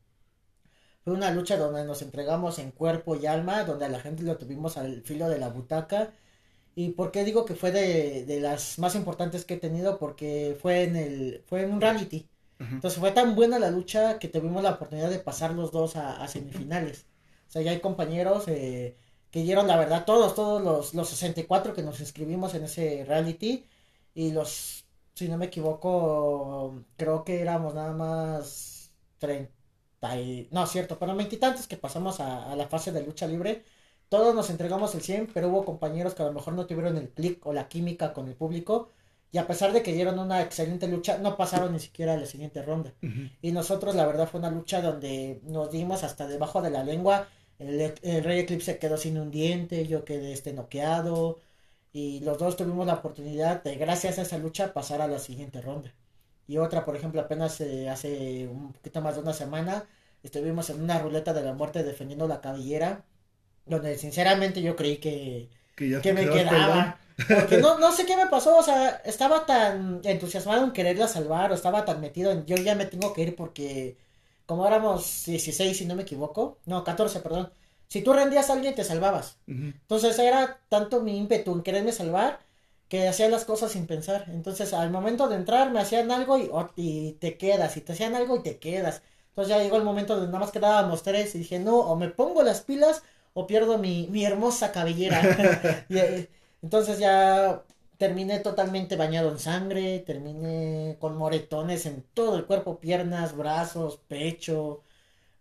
[1.04, 4.38] Fue una lucha donde nos entregamos en cuerpo y alma, donde a la gente lo
[4.38, 6.12] tuvimos al filo de la butaca.
[6.76, 9.98] ¿Y por qué digo que fue de, de las más importantes que he tenido?
[9.98, 12.28] Porque fue en el fue en un reality.
[12.58, 16.22] Entonces fue tan buena la lucha que tuvimos la oportunidad de pasar los dos a,
[16.22, 17.06] a semifinales.
[17.48, 18.96] O sea, ya hay compañeros eh,
[19.30, 23.66] que dieron la verdad, todos, todos los, los 64 que nos inscribimos en ese reality
[24.14, 29.50] y los, si no me equivoco, creo que éramos nada más 30
[30.18, 33.64] y, no, cierto, pero veintitantos que pasamos a, a, la fase de lucha libre,
[34.08, 37.10] todos nos entregamos el 100, pero hubo compañeros que a lo mejor no tuvieron el
[37.10, 38.90] clic o la química con el público,
[39.32, 42.26] y a pesar de que dieron una excelente lucha, no pasaron ni siquiera a la
[42.26, 42.94] siguiente ronda.
[43.02, 43.30] Uh -huh.
[43.42, 47.28] Y nosotros, la verdad, fue una lucha donde nos dimos hasta debajo de la lengua.
[47.58, 51.40] El, el Rey Eclipse quedó sin un diente, yo quedé este noqueado.
[51.92, 55.60] Y los dos tuvimos la oportunidad de, gracias a esa lucha, pasar a la siguiente
[55.60, 55.92] ronda.
[56.46, 59.84] Y otra, por ejemplo, apenas eh, hace un poquito más de una semana,
[60.22, 63.04] estuvimos en una ruleta de la muerte defendiendo la cabellera,
[63.66, 66.98] donde sinceramente yo creí que, que, que me quedaba.
[67.32, 71.50] Porque no, no sé qué me pasó, o sea, estaba tan entusiasmado en quererla salvar,
[71.52, 73.96] o estaba tan metido en yo ya me tengo que ir porque
[74.46, 77.52] como éramos 16, si no me equivoco, no, 14, perdón,
[77.88, 79.38] si tú rendías a alguien te salvabas.
[79.48, 79.74] Uh -huh.
[79.82, 82.40] Entonces era tanto mi ímpetu en quererme salvar
[82.88, 84.26] que hacía las cosas sin pensar.
[84.28, 87.92] Entonces al momento de entrar me hacían algo y, oh, y te quedas, y te
[87.92, 89.02] hacían algo y te quedas.
[89.30, 92.08] Entonces ya llegó el momento donde nada más quedábamos tres y dije, no, o me
[92.08, 93.02] pongo las pilas
[93.38, 95.20] o pierdo mi, mi hermosa cabellera.
[95.90, 96.28] y, eh,
[96.62, 97.62] entonces ya
[97.98, 104.82] terminé totalmente bañado en sangre, terminé con moretones en todo el cuerpo, piernas, brazos, pecho.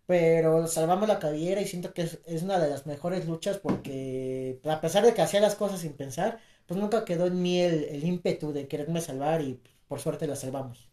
[0.06, 4.60] Pero salvamos la cabellera y siento que es, es una de las mejores luchas porque
[4.64, 7.84] a pesar de que hacía las cosas sin pensar, pues nunca quedó en mí el,
[7.84, 10.88] el ímpetu de quererme salvar y por suerte la salvamos.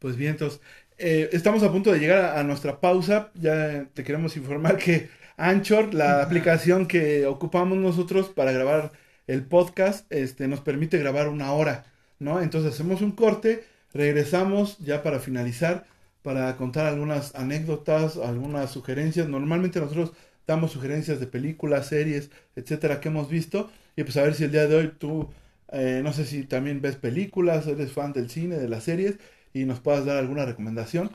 [0.00, 0.60] Pues bien, entonces,
[0.98, 3.30] eh, estamos a punto de llegar a, a, nuestra pausa.
[3.34, 5.08] Ya te queremos informar que
[5.38, 8.90] Anchor, la aplicación que ocupamos nosotros para grabar
[9.28, 11.86] el podcast, este, nos permite grabar una hora,
[12.18, 12.42] ¿no?
[12.42, 13.64] Entonces hacemos un corte,
[13.94, 15.86] regresamos ya para finalizar,
[16.22, 19.28] para contar algunas anécdotas, algunas sugerencias.
[19.28, 20.12] Normalmente nosotros
[20.44, 23.70] damos sugerencias de películas, series, etcétera, que hemos visto.
[23.94, 25.28] Y pues a ver si el día de hoy tú,
[25.70, 29.18] eh, no sé si también ves películas, eres fan del cine, de las series,
[29.54, 31.10] y nos puedas dar alguna recomendación.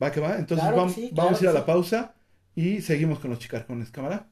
[0.00, 0.36] Va que va.
[0.38, 1.66] Entonces claro vamos, sí, vamos a ir a la sí.
[1.66, 2.15] pausa
[2.56, 3.90] y seguimos con los chicarcones.
[3.90, 4.28] Cámara.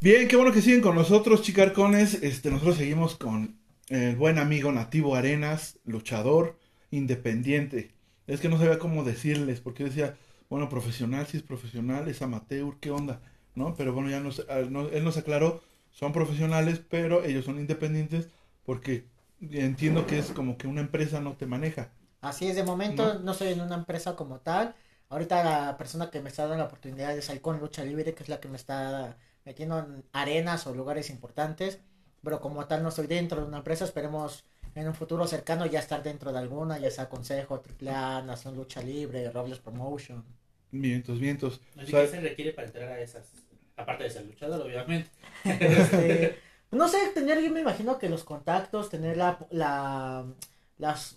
[0.00, 2.14] Bien, qué bueno que siguen con nosotros, chicarcones.
[2.22, 6.58] Este, nosotros seguimos con el buen amigo Nativo Arenas, luchador,
[6.90, 7.92] independiente.
[8.26, 10.16] Es que no sabía cómo decirles, porque decía,
[10.48, 13.20] bueno, profesional, si es profesional, es amateur, ¿qué onda?
[13.56, 13.74] ¿No?
[13.74, 18.28] Pero bueno, ya nos, él nos aclaró, son profesionales, pero ellos son independientes
[18.64, 19.04] porque
[19.40, 21.90] entiendo que es como que una empresa no te maneja.
[22.20, 23.20] Así es, de momento ¿No?
[23.20, 24.76] no, soy en una empresa como tal.
[25.10, 28.28] Ahorita la persona que me está dando la oportunidad es Halcón Lucha Libre, que es
[28.28, 31.80] la que me está metiendo en arenas o lugares importantes.
[32.22, 34.44] Pero como tal no estoy dentro de una empresa, esperemos
[34.74, 38.82] en un futuro cercano ya estar dentro de alguna, ya sea Consejo, AAA, Nación Lucha
[38.82, 40.24] Libre, Robles Promotion.
[40.70, 41.60] Vientos, vientos.
[41.76, 43.32] Así O sea, que se requiere para entrar a esas.
[43.76, 45.10] Aparte de ser luchador, obviamente.
[45.44, 46.38] Este,
[46.70, 50.24] no sé, tener, yo me imagino que los contactos, tener la, la,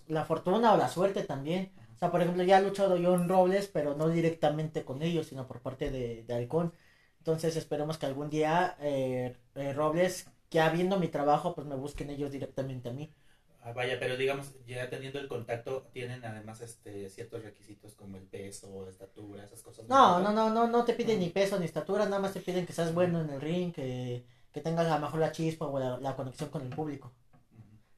[0.07, 1.71] la fortuna o la suerte también.
[2.03, 5.27] O sea, por ejemplo, ya he luchado yo en Robles, pero no directamente con ellos,
[5.27, 6.73] sino por parte de, de Halcón.
[7.19, 12.09] Entonces esperemos que algún día eh, eh, Robles, ya viendo mi trabajo, pues me busquen
[12.09, 13.09] ellos directamente a mí.
[13.61, 18.23] Ah, vaya, pero digamos, ya teniendo el contacto, tienen además este ciertos requisitos como el
[18.23, 19.87] peso, estatura, esas cosas.
[19.87, 22.65] No, no, no, no, no te piden ni peso ni estatura, nada más te piden
[22.65, 25.79] que seas bueno en el ring, que, que tengas a lo mejor la chispa o
[25.79, 27.13] la, la conexión con el público.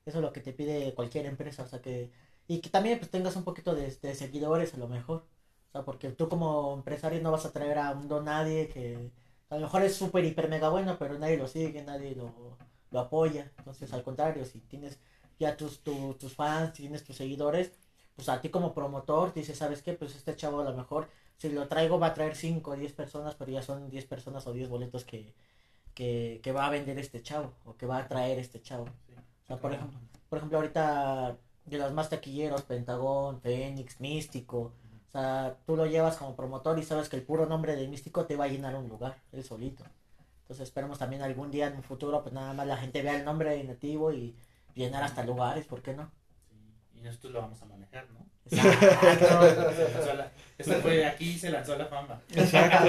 [0.05, 2.11] Eso es lo que te pide cualquier empresa, o sea que...
[2.47, 5.25] Y que también pues tengas un poquito de, de seguidores a lo mejor.
[5.69, 9.11] O sea, porque tú como empresario no vas a traer a un don nadie que
[9.49, 12.57] a lo mejor es súper, hiper, mega bueno, pero nadie lo sigue, nadie lo,
[12.91, 13.51] lo apoya.
[13.57, 14.99] Entonces, al contrario, si tienes
[15.39, 17.73] ya tus, tu- tus fans, tienes tus seguidores,
[18.15, 19.93] pues a ti como promotor dices, ¿sabes qué?
[19.93, 22.93] Pues este chavo a lo mejor, si lo traigo va a traer 5 o 10
[22.93, 25.33] personas, pero ya son 10 personas o 10 boletos que,
[25.93, 28.85] que, que va a vender este chavo o que va a traer este chavo.
[29.07, 29.13] Sí.
[29.43, 34.73] O sea, por ejemplo, por ejemplo, ahorita de los más taquilleros, Pentagón, Fénix, Místico,
[35.07, 38.25] o sea, tú lo llevas como promotor y sabes que el puro nombre de Místico
[38.25, 39.83] te va a llenar un lugar, él solito.
[40.41, 43.25] Entonces esperemos también algún día en un futuro, pues nada más la gente vea el
[43.25, 44.35] nombre de nativo y,
[44.75, 46.11] llenar hasta lugares, ¿por qué no?
[46.49, 48.25] Sí, Y nosotros lo vamos a manejar, ¿no?
[48.51, 49.47] Exacto.
[50.57, 52.21] Esta fue aquí se lanzó la fama.
[52.33, 52.85] Exacto.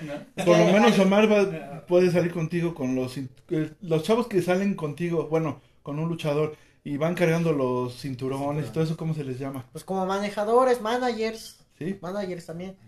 [0.06, 0.44] ¿no?
[0.44, 3.28] Por lo menos Omar va, puede salir contigo con los, eh,
[3.82, 6.56] los chavos que salen contigo, bueno, con un luchador
[6.88, 9.66] y van cargando los cinturones y todo eso, ¿cómo se les llama?
[9.72, 11.98] Pues como manejadores, managers, ¿Sí?
[12.00, 12.78] managers también.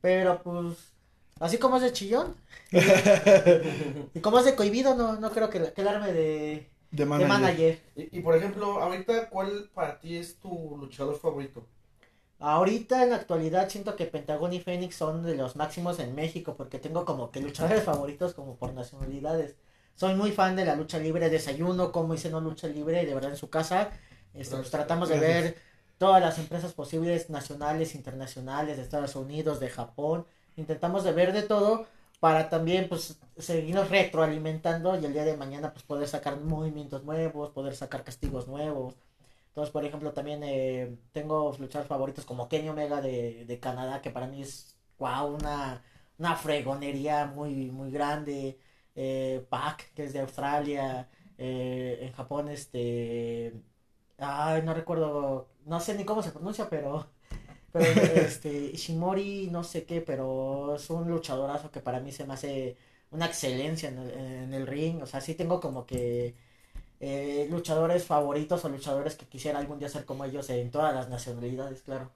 [0.00, 0.92] Pero pues,
[1.38, 2.34] así como es de chillón.
[4.14, 7.28] y como es de cohibido, no, no creo que quedarme de, De de manager.
[7.28, 7.82] manager.
[7.94, 11.64] Y, y, por ejemplo, ahorita, ¿cuál para ti es tu luchador favorito?
[12.38, 16.54] Ahorita en la actualidad siento que Pentagón y Fénix son de los máximos en México
[16.56, 19.56] porque tengo como que luchadores favoritos como por nacionalidades.
[19.96, 23.30] Soy muy fan de la lucha libre, desayuno, como hice no lucha libre, de verdad
[23.32, 23.90] en su casa.
[24.34, 25.58] Este, pues, tratamos de ver
[25.98, 30.26] todas las empresas posibles, nacionales, internacionales, de Estados Unidos, de Japón.
[30.56, 31.86] Intentamos de ver de todo
[32.20, 37.50] para también pues seguirnos retroalimentando y el día de mañana pues poder sacar movimientos nuevos,
[37.50, 38.94] poder sacar castigos nuevos.
[39.48, 44.10] Entonces, por ejemplo, también eh, tengo luchadores favoritos como Kenny Omega de, de Canadá, que
[44.10, 45.82] para mí es wow, una,
[46.18, 48.58] una fregonería muy, muy grande.
[48.96, 51.08] Eh, Pac, que es de Australia.
[51.38, 53.54] Eh, en Japón, este.
[54.18, 55.48] Ay, no recuerdo.
[55.66, 57.06] No sé ni cómo se pronuncia, pero.
[57.72, 57.86] Pero
[58.16, 58.50] este.
[58.72, 62.76] Ishimori, no sé qué, pero es un luchadorazo que para mí se me hace
[63.10, 65.02] una excelencia en el, en el ring.
[65.02, 66.34] O sea, sí tengo como que
[67.00, 71.08] eh, luchadores favoritos o luchadores que quisiera algún día ser como ellos en todas las
[71.08, 72.10] nacionalidades, claro.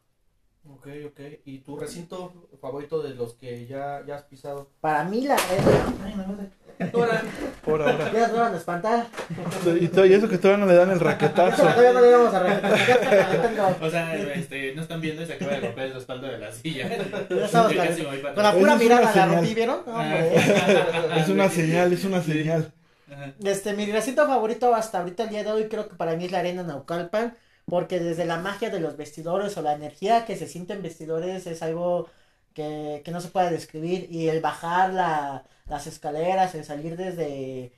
[0.68, 1.20] Ok, ok.
[1.44, 4.68] ¿Y tu recinto favorito de los que ya, ya has pisado?
[4.80, 5.36] Para mí la
[6.04, 6.14] Ay,
[7.64, 8.10] Por ahora.
[8.12, 9.06] Ya nos van a espantar.
[9.66, 11.62] Y, eso que todavía no le dan el raquetazo.
[11.62, 13.76] todavía no le íbamos a calentando.
[13.82, 16.52] O sea, este, no están viendo y se acaba de romper el respaldo de la
[16.52, 16.88] silla.
[16.88, 17.72] Ya estamos
[18.34, 19.34] Con la pura mirada una la señal.
[19.34, 19.80] rompí, ¿vieron?
[19.86, 20.36] No, hombre.
[21.16, 22.72] Es una señal, es una señal.
[23.12, 23.32] Ajá.
[23.44, 26.32] Este, mi recinto favorito hasta ahorita el día de hoy creo que para mí es
[26.32, 30.46] la arena Naucalpan, porque desde la magia de los vestidores o la energía que se
[30.46, 32.08] siente en vestidores es algo
[32.60, 37.72] que, que no se puede describir y el bajar la, las escaleras, el salir desde,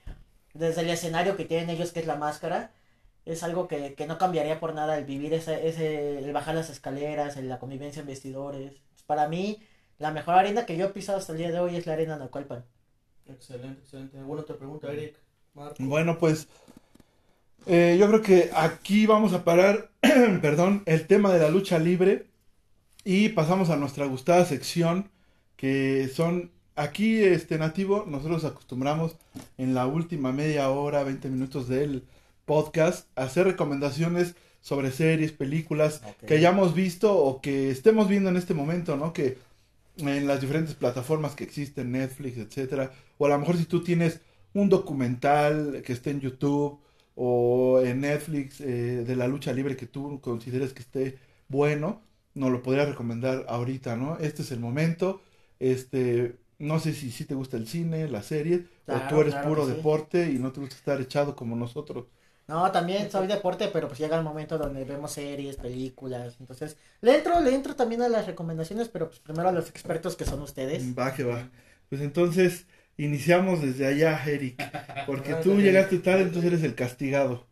[0.55, 2.73] desde el escenario que tienen ellos que es la máscara,
[3.27, 6.71] es algo que, que no cambiaría por nada el vivir ese, ese, el bajar las
[6.71, 8.75] escaleras, el- la convivencia en vestidores.
[9.07, 9.61] Para mí,
[9.99, 12.17] la mejor arena que yo he pisado hasta el día de hoy es la arena
[12.19, 12.65] Naucalpan.
[13.27, 14.23] Excelente, excelente.
[14.23, 15.17] Bueno, te pregunta Eric.
[15.55, 15.79] Marco.
[15.79, 16.49] Bueno, pues
[17.67, 19.91] eh, yo creo que aquí vamos a parar,
[20.43, 22.27] perdón, el tema de la lucha libre
[23.05, 25.11] y pasamos a nuestra gustada sección
[25.57, 29.17] que son aquí este nativo, nosotros acostumbramos
[29.59, 32.05] en la última media hora, 20 minutos del
[32.45, 38.37] podcast a hacer recomendaciones sobre series, películas que hayamos visto o que estemos viendo en
[38.37, 39.13] este momento, ¿no?
[39.13, 39.39] Que
[39.97, 44.21] en las diferentes plataformas que existen, Netflix, etcétera, o a lo mejor si tú tienes
[44.55, 46.79] un documental que esté en YouTube
[47.15, 52.01] o en Netflix eh, de la lucha libre que tú consideres que esté bueno,
[52.35, 54.19] nos lo podrías recomendar ahorita, ¿no?
[54.19, 55.23] Este es el momento.
[55.59, 59.49] Este, no sé si, si te gusta el cine, la serie, o tú eres claro
[59.49, 59.73] puro sí.
[59.73, 62.07] deporte y no te gusta estar echado como nosotros.
[62.49, 67.17] No, también soy deporte, pero pues llega el momento donde vemos series, películas, entonces le
[67.17, 70.43] entro, le entro también a las recomendaciones, pero pues primero a los expertos que son
[70.43, 70.93] ustedes.
[70.99, 71.51] Va que va.
[71.89, 72.67] Pues entonces
[72.97, 74.61] iniciamos desde allá, Eric,
[75.07, 77.47] porque tú llegaste tarde, entonces eres el castigado.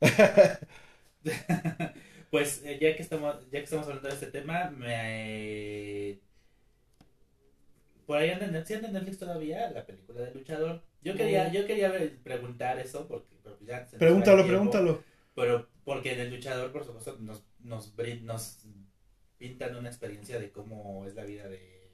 [2.30, 6.20] Pues eh, ya que estamos ya que estamos hablando de este tema, me
[8.06, 10.82] por ahí anda en Net- ¿sí anda en Netflix todavía la película de luchador.
[11.02, 14.48] Yo quería yo quería preguntar eso porque pero ya se Pregúntalo, tiempo.
[14.50, 15.02] pregúntalo.
[15.34, 18.66] Pero porque en el luchador, por supuesto, nos, nos, nos
[19.38, 21.90] pintan una experiencia de cómo es la vida de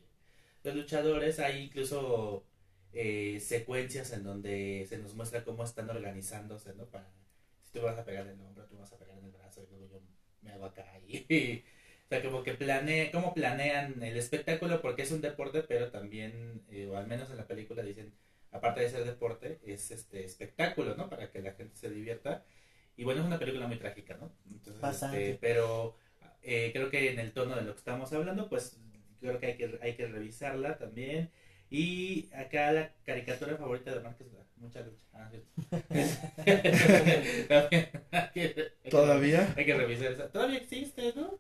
[0.64, 1.38] los luchadores.
[1.38, 2.44] Hay incluso
[2.92, 6.86] eh, secuencias en donde se nos muestra cómo están organizándose, ¿no?
[6.86, 7.10] Para,
[7.64, 9.62] si tú vas a pegar en el hombro, tú vas a pegar en el brazo
[9.62, 10.00] y luego yo
[10.46, 10.86] me hago acá.
[11.06, 11.64] Y,
[12.06, 16.62] o sea, como que planea, cómo planean el espectáculo, porque es un deporte, pero también,
[16.70, 18.14] eh, o al menos en la película dicen,
[18.52, 21.08] aparte de ser deporte, es este espectáculo, ¿no?
[21.10, 22.44] Para que la gente se divierta.
[22.96, 24.32] Y bueno, es una película muy trágica, ¿no?
[24.50, 25.32] Entonces, Bastante.
[25.32, 25.96] este, pero
[26.42, 28.80] eh, creo que en el tono de lo que estamos hablando, pues
[29.20, 31.30] creo que hay que, hay que revisarla también.
[31.70, 35.04] Y acá la caricatura favorita de Márquez, mucha lucha.
[35.12, 35.30] Ah,
[38.90, 39.52] ¿Todavía?
[39.56, 40.28] Hay que revisar esa.
[40.30, 41.38] Todavía existe, ¿no?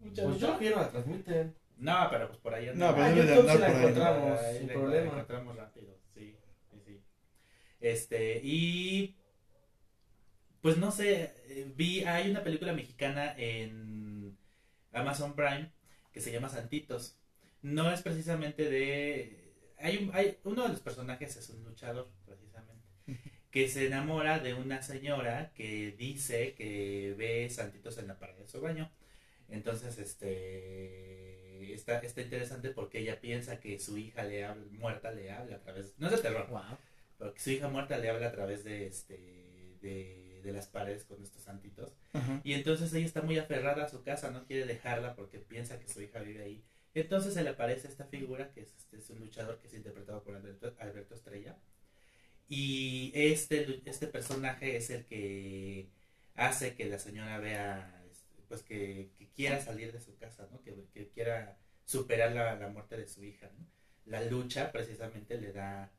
[0.00, 0.58] Mucha Pues yo lucha.
[0.58, 1.54] quiero la transmiten.
[1.76, 2.94] No, pero pues por ahí No, anda.
[2.94, 3.82] pero Ah, debe de YouTube andar por ahí.
[3.82, 5.06] encontramos Ahí sin la- problema.
[5.12, 6.36] encontramos rápido, sí,
[6.70, 7.02] sí, sí.
[7.80, 9.16] Este, y
[10.60, 14.36] pues no sé, eh, vi, hay una película mexicana en
[14.92, 15.70] Amazon Prime
[16.12, 17.18] que se llama Santitos.
[17.60, 19.43] No es precisamente de...
[19.84, 22.84] Hay, un- hay uno de los personajes es un luchador, precisamente,
[23.50, 28.46] que se enamora de una señora que dice que ve santitos en la pared de
[28.46, 28.90] su baño.
[29.48, 35.30] Entonces, este está, está interesante porque ella piensa que su hija le habla, muerta le
[35.30, 36.62] habla a través, no es de terror, Wow.
[37.18, 41.22] porque su hija muerta le habla a través de este de, de las paredes con
[41.22, 41.92] estos santitos.
[42.42, 45.88] Y entonces ella está muy aferrada a su casa, no quiere dejarla porque piensa que
[45.88, 46.64] su hija vive ahí.
[46.94, 50.22] Entonces se le aparece esta figura que es, este, es un luchador que es interpretado
[50.22, 51.58] por Alberto, Alberto Estrella.
[52.48, 55.90] Y este, este personaje es el que
[56.34, 60.62] hace que la señora vea, este, pues que, quiera salir de su casa, ¿no?
[60.62, 63.50] que, quiera superar la, la muerte de su hija.
[64.06, 65.92] La lucha precisamente le da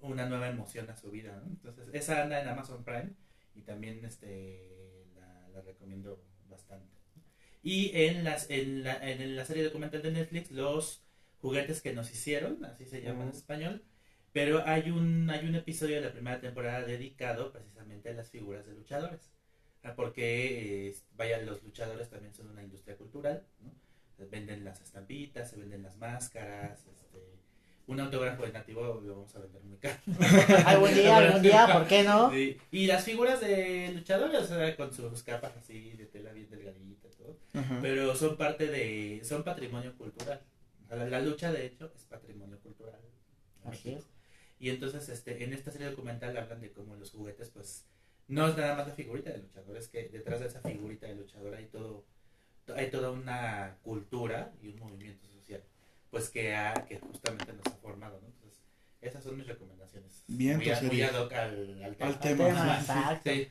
[0.00, 1.42] una nueva emoción a su vida.
[1.46, 3.14] Entonces, esa anda en Amazon Prime
[3.54, 4.84] y también este
[5.54, 7.03] la recomiendo bastante.
[7.64, 11.04] Y en las en la, en la serie documental de Netflix, los
[11.40, 13.38] juguetes que nos hicieron, así se llama en Ujú.
[13.38, 13.84] español,
[14.32, 18.66] pero hay un hay un episodio de la primera temporada dedicado precisamente a las figuras
[18.66, 19.32] de luchadores.
[19.82, 23.72] Ah, Porque eh, vaya, los luchadores también son una industria cultural, ¿no?
[24.30, 27.18] Venden las estampitas, se venden las máscaras, este,
[27.86, 29.98] un autógrafo de nativo lo vamos a vender muy caro.
[30.66, 32.30] Algún día, algún día, ¿por qué no?
[32.30, 36.48] Sí, Y las figuras de luchadores, o sea, con sus capas así de tela bien
[36.50, 37.38] delgadita y todo.
[37.54, 37.78] Ajá.
[37.82, 39.20] Pero son parte de.
[39.24, 40.40] son patrimonio cultural.
[40.90, 43.00] La, la lucha, de hecho, es patrimonio cultural.
[43.64, 44.08] Así México.
[44.58, 47.86] Y entonces, este, en esta serie documental hablan de cómo los juguetes, pues,
[48.28, 51.16] no es nada más la figurita de luchador, es que detrás de esa figurita de
[51.16, 52.04] luchador hay todo,
[52.74, 55.62] hay toda una cultura y un movimiento social,
[56.10, 58.28] pues que ha, que justamente nos ha formado, ¿no?
[58.28, 58.62] Entonces,
[59.00, 60.24] esas son mis recomendaciones.
[60.28, 62.10] Bien, muy, muy ad hoc al, al tema.
[62.10, 63.20] Al tema, tema.
[63.24, 63.48] Sí.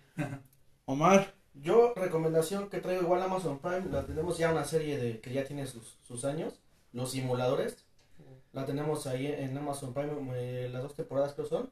[0.85, 5.19] Omar, Yo, recomendación que traigo igual a Amazon Prime, la tenemos ya una serie de
[5.21, 6.59] que ya tiene sus, sus años,
[6.91, 7.85] Los Simuladores.
[8.53, 11.71] La tenemos ahí en Amazon Prime, eh, las dos temporadas creo son.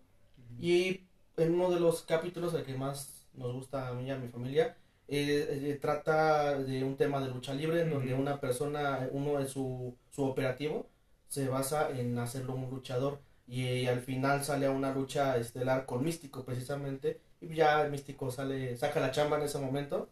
[0.60, 1.08] Y
[1.38, 4.28] en uno de los capítulos, el que más nos gusta a mí y a mi
[4.28, 4.78] familia,
[5.08, 9.48] eh, eh, trata de un tema de lucha libre, en donde una persona, uno de
[9.48, 10.88] su, su operativo,
[11.28, 13.20] se basa en hacerlo un luchador.
[13.48, 17.20] Y, al final sale a una lucha estelar con Místico, precisamente.
[17.42, 20.10] Y ya el Místico sale, saca la chamba en ese momento.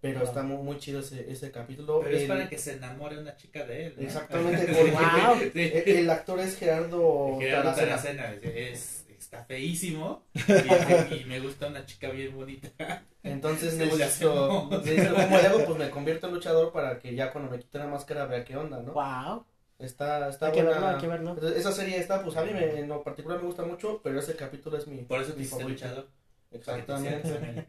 [0.00, 2.00] Pero está muy, muy chido ese, ese capítulo.
[2.02, 3.94] Pero es para que se enamore una chica de él.
[3.98, 4.02] ¿no?
[4.02, 5.38] Exactamente, Wow.
[5.40, 5.50] Sí.
[5.54, 8.22] el, el actor es Gerardo, Gerardo Taracena.
[8.22, 13.04] Taracena, es, está feísimo y, y me gusta una chica bien bonita.
[13.22, 17.50] Entonces necesito, necesito como le hago, pues me convierto en luchador para que ya cuando
[17.50, 18.94] me quite la máscara vea qué onda, ¿no?
[18.94, 19.44] Wow.
[19.78, 20.78] Está, está Hay que buena.
[20.80, 21.54] verlo, hay que verlo.
[21.56, 24.34] Esa serie está, pues a mí me, en lo particular me gusta mucho, pero ese
[24.36, 25.84] capítulo es mi, Por eso te mi hiciste favorito.
[25.86, 26.08] luchador.
[26.52, 27.66] Exactamente.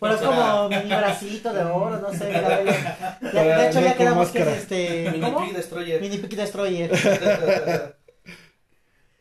[0.00, 2.30] Pero es como mi bracito de oro, no sé.
[2.32, 5.10] ya- ya- ya- Para de hecho, ya quedamos que es este.
[5.12, 6.00] Mini Destroyer.
[6.00, 6.90] Mini Destroyer.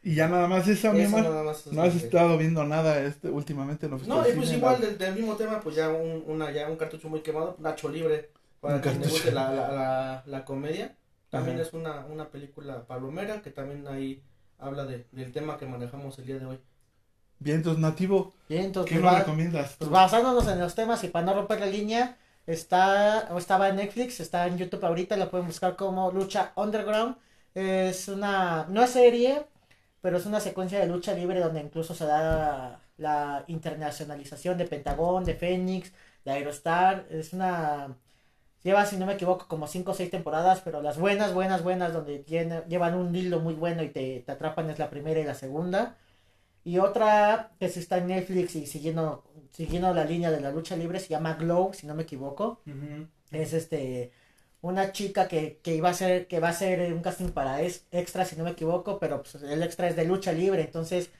[0.04, 4.08] y ya nada más eso, mi No has estado viendo nada este últimamente en los
[4.08, 7.10] No, y pues igual del, del mismo tema, pues ya un, una, ya un cartucho
[7.10, 8.30] muy quemado, Nacho Libre,
[8.62, 9.10] para que cartucho.
[9.10, 10.96] guste la, la, la, la comedia.
[11.32, 11.68] También Ajá.
[11.68, 14.22] es una, una película palomera que también ahí
[14.60, 16.60] habla de, del tema que manejamos el día de hoy.
[17.40, 18.34] Vientos nativo.
[18.86, 19.76] ¿Qué pues, nos va- recomiendas?
[19.78, 22.18] pues basándonos en los temas y para no romper la línea,
[22.48, 27.16] está, o estaba en Netflix, está en YouTube ahorita, la pueden buscar como Lucha Underground.
[27.54, 29.46] Es una, no es serie,
[30.02, 35.24] pero es una secuencia de lucha libre donde incluso se da la internacionalización de Pentagón,
[35.26, 35.92] de Fénix,
[36.26, 37.06] de Aerostar.
[37.10, 37.96] Es una,
[38.64, 41.94] lleva, si no me equivoco, como 5 o 6 temporadas, pero las buenas, buenas, buenas,
[41.94, 45.24] donde tiene- llevan un hilo muy bueno y te, te atrapan es la primera y
[45.26, 45.98] la segunda.
[46.66, 50.76] Y otra que sí está en Netflix y siguiendo, siguiendo la línea de la lucha
[50.76, 52.60] libre se llama Glow, si no me equivoco.
[53.32, 54.12] Es este
[54.62, 57.86] una chica que, que iba a ser, que va a ser un casting para es,
[57.92, 61.12] extra, si no me equivoco, pero pues, el extra es de lucha libre, entonces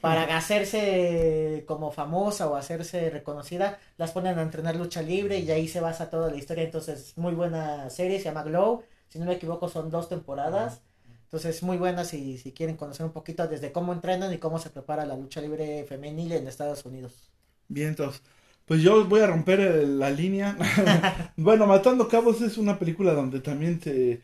[0.00, 5.68] para hacerse como famosa o hacerse reconocida, las ponen a entrenar lucha libre y ahí
[5.68, 9.34] se basa toda la historia, entonces muy buena serie, se llama Glow, si no me
[9.34, 10.82] equivoco son dos temporadas,
[11.26, 14.70] entonces muy buena si, si quieren conocer un poquito desde cómo entrenan y cómo se
[14.70, 17.30] prepara la lucha libre femenil en Estados Unidos.
[17.68, 18.22] Vientos.
[18.64, 20.56] Pues yo voy a romper el- la línea.
[21.36, 24.22] bueno, Matando Cabos es una película donde también se,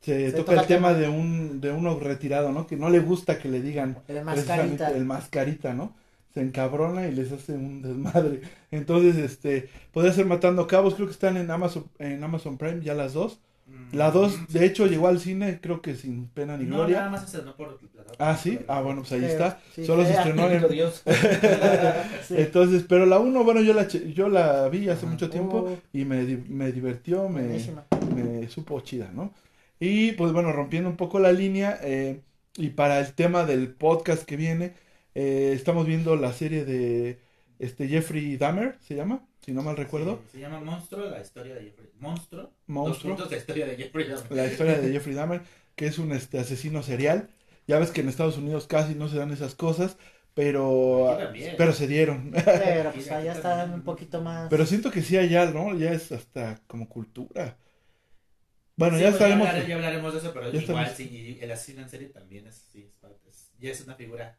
[0.00, 0.94] se, Se toca, toca el tema tema.
[0.94, 2.66] de un de uno retirado, ¿no?
[2.66, 4.88] Que no le gusta que le digan El mascarita.
[4.88, 5.96] el mascarita, ¿no?
[6.34, 8.42] Se encabrona y les hace un desmadre.
[8.70, 12.94] Entonces, este, podría ser Matando Cabos, creo que están en Amazon en Amazon Prime ya
[12.94, 13.40] las dos.
[13.92, 16.98] La dos, de hecho, llegó al cine, creo que sin pena ni No, gloria.
[17.00, 17.78] nada más se estrenó por.
[18.18, 18.58] Ah, sí.
[18.68, 19.60] Ah, bueno, pues ahí Sí, está.
[19.74, 21.02] sí, Solo se estrenó en, Dios.
[22.26, 22.34] Sí.
[22.36, 26.04] Entonces, pero la 1, bueno, yo la, yo la vi hace mucho tiempo Oh, y
[26.04, 27.42] me, me divirtió, me,
[28.14, 29.32] me supo chida, ¿no?
[29.80, 32.22] Y pues bueno, rompiendo un poco la línea, eh,
[32.56, 34.74] y para el tema del podcast que viene,
[35.14, 37.18] Eh, estamos viendo la serie de
[37.58, 40.20] este Jeffrey Dahmer, se llama, si no mal recuerdo.
[40.26, 41.90] Sí, se llama Monstruo, la historia de Jeffrey.
[41.98, 42.52] Monstruo.
[42.66, 43.10] Monstruo.
[43.12, 44.32] Dos puntos, la historia de Jeffrey Dahmer.
[44.32, 45.42] La historia de Jeffrey Dahmer,
[45.76, 47.28] que es un este, asesino serial.
[47.66, 49.96] Ya ves que en Estados Unidos casi no se dan esas cosas,
[50.34, 51.18] pero,
[51.56, 52.32] pero se dieron.
[52.32, 54.48] Pero pues allá están un poquito más.
[54.50, 55.74] Pero siento que sí allá, ¿no?
[55.76, 57.56] Ya es hasta como cultura.
[58.76, 59.46] Bueno, Sí, ya pues, sabemos.
[59.48, 62.56] hablaré- ya hablaremos de eso, pero igual estamos- sí, el asesino en serie también es,
[62.72, 64.38] sí, es parte- es- ya es una figura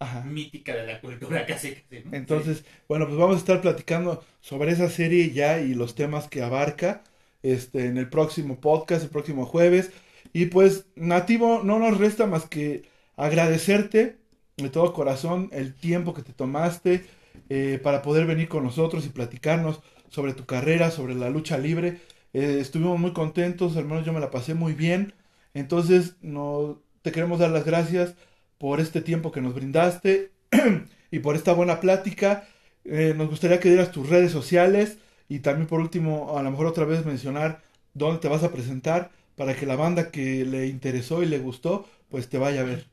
[0.00, 0.22] Ajá.
[0.22, 1.74] mítica de la cultura casi.
[1.74, 2.16] casi ¿no?
[2.16, 6.42] Entonces, bueno, pues vamos a estar platicando sobre esa serie ya y los temas que
[6.42, 7.02] abarca
[7.42, 9.90] este en el próximo podcast, el próximo jueves.
[10.32, 12.82] Y pues, Nativo, no nos resta más que
[13.16, 14.18] agradecerte
[14.56, 17.04] de todo corazón el tiempo que te tomaste
[17.48, 19.80] eh, para poder venir con nosotros y platicarnos
[20.10, 22.00] sobre tu carrera, sobre la lucha libre.
[22.32, 25.14] Eh, estuvimos muy contentos, al menos yo me la pasé muy bien.
[25.54, 28.14] Entonces, no, te queremos dar las gracias
[28.58, 30.32] por este tiempo que nos brindaste
[31.10, 32.48] y por esta buena plática.
[32.84, 34.98] Eh, nos gustaría que dieras tus redes sociales
[35.28, 37.62] y también por último, a lo mejor otra vez mencionar
[37.94, 41.86] dónde te vas a presentar para que la banda que le interesó y le gustó,
[42.10, 42.86] pues te vaya a ver.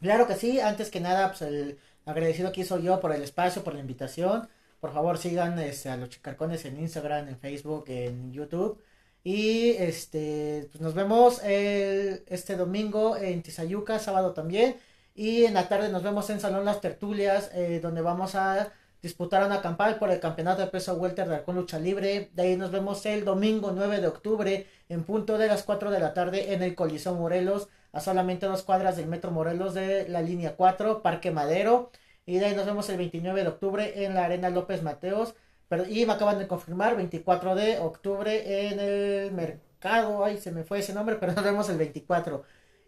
[0.00, 3.62] Claro que sí, antes que nada, pues el agradecido aquí soy yo por el espacio,
[3.62, 4.48] por la invitación.
[4.80, 8.80] Por favor, sigan este, a los chicarcones en Instagram, en Facebook, en YouTube.
[9.22, 14.76] Y este, pues nos vemos el- este domingo en Tizayuca, sábado también.
[15.14, 19.44] Y en la tarde nos vemos en Salón Las Tertulias, eh, donde vamos a disputar
[19.44, 22.30] una campaña por el campeonato de peso welter de Halcón Lucha Libre.
[22.34, 26.00] De ahí nos vemos el domingo 9 de octubre en punto de las 4 de
[26.00, 30.22] la tarde en el Coliseo Morelos a solamente dos cuadras del Metro Morelos de la
[30.22, 31.90] línea 4, Parque Madero.
[32.26, 35.34] Y de ahí nos vemos el 29 de octubre en la Arena López Mateos.
[35.88, 40.24] Y me acaban de confirmar, 24 de octubre en el mercado.
[40.24, 42.42] Ay, se me fue ese nombre, pero nos vemos el 24.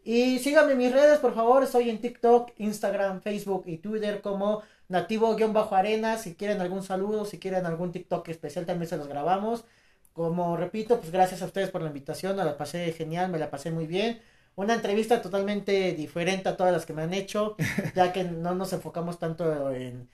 [0.04, 1.62] Y síganme en mis redes, por favor.
[1.62, 6.18] Estoy en TikTok, Instagram, Facebook y Twitter como nativo-arena.
[6.18, 9.64] Si quieren algún saludo, si quieren algún TikTok especial, también se los grabamos.
[10.12, 12.36] Como repito, pues gracias a ustedes por la invitación.
[12.36, 14.20] Me la pasé genial, me la pasé muy bien
[14.54, 17.56] una entrevista totalmente diferente a todas las que me han hecho,
[17.94, 20.08] ya que no nos enfocamos tanto en,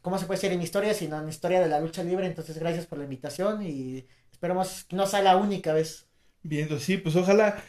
[0.00, 0.52] ¿cómo se puede decir?
[0.52, 2.26] En historia, sino en historia de la lucha libre.
[2.26, 6.06] Entonces, gracias por la invitación y esperemos que no sea la única vez.
[6.42, 7.62] Viendo, sí, pues ojalá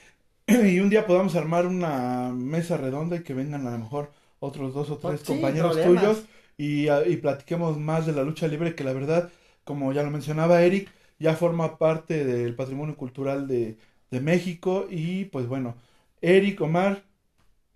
[0.47, 4.73] y un día podamos armar una mesa redonda y que vengan a lo mejor otros
[4.73, 6.03] dos o tres Sí, compañeros problemas.
[6.03, 6.25] tuyos
[6.57, 9.31] y, ah, y platiquemos más de la lucha libre que la verdad,
[9.63, 10.89] como ya lo mencionaba Eric,
[11.19, 13.77] ya forma parte del patrimonio cultural de,
[14.11, 15.75] de México y pues bueno,
[16.21, 17.03] Eric, Omar,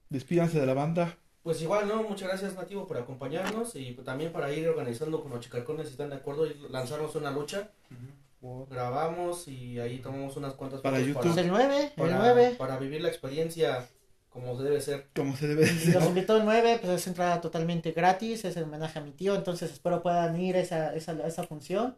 [0.09, 1.17] despídanse de la banda.
[1.43, 2.03] Pues igual, ¿no?
[2.03, 6.09] Muchas gracias, Nativo, por acompañarnos y también para ir organizando con los chicarcones si están
[6.09, 7.71] de acuerdo y lanzarnos una lucha.
[8.41, 11.23] Grabamos y ahí tomamos unas cuantas Para YouTube.
[11.23, 12.55] Pues el 9, el para, 9.
[12.57, 13.87] para vivir la experiencia
[14.29, 15.07] como debe ser.
[15.15, 15.93] Como se debe Y decir.
[15.95, 19.35] los invito el 9, pues es entrada totalmente gratis, es el homenaje a mi tío,
[19.35, 21.97] entonces espero puedan ir a esa, esa, esa función.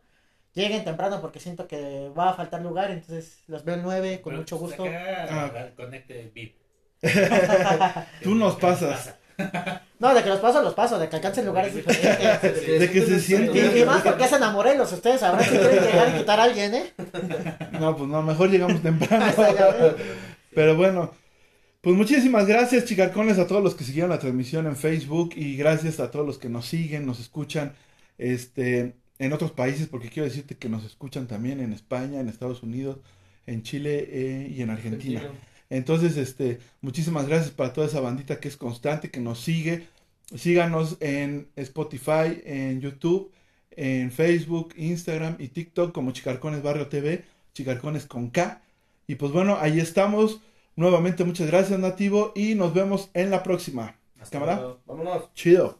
[0.54, 4.32] Lleguen temprano porque siento que va a faltar lugar, entonces los veo el 9 con
[4.32, 4.84] Pero, mucho gusto.
[4.86, 5.70] acá, Ah.
[5.76, 6.56] Conecte VIP.
[8.24, 9.16] Tú nos pasas.
[10.00, 12.80] No, de que los paso, los paso, de que alcancen lugares diferentes.
[12.80, 15.84] De que se siente- Y, y más porque hacen a Morelos, ustedes sabrán si quieren
[15.84, 16.94] llegar y quitar a alguien, ¿eh?
[17.80, 19.26] No, pues no, mejor llegamos temprano.
[20.56, 21.12] Pero bueno,
[21.82, 26.00] pues muchísimas gracias, chicarcones, a todos los que siguieron la transmisión en Facebook y gracias
[26.00, 27.74] a todos los que nos siguen, nos escuchan
[28.18, 32.64] este, en otros países, porque quiero decirte que nos escuchan también en España, en Estados
[32.64, 32.98] Unidos,
[33.48, 35.22] en Chile eh, y en Argentina.
[35.70, 39.88] Entonces, este, muchísimas gracias para toda esa bandita que es constante, que nos sigue.
[40.36, 43.32] Síganos en Spotify, en YouTube,
[43.72, 48.62] en Facebook, Instagram y TikTok como Chicarcones Barrio TV, Chicarcones con K.
[49.08, 50.42] Y pues bueno, ahí estamos.
[50.76, 53.96] Nuevamente muchas gracias Nativo y nos vemos en la próxima.
[54.20, 54.56] Hasta Cámara.
[54.58, 54.80] luego.
[54.86, 55.34] Vámonos.
[55.34, 55.79] Chido.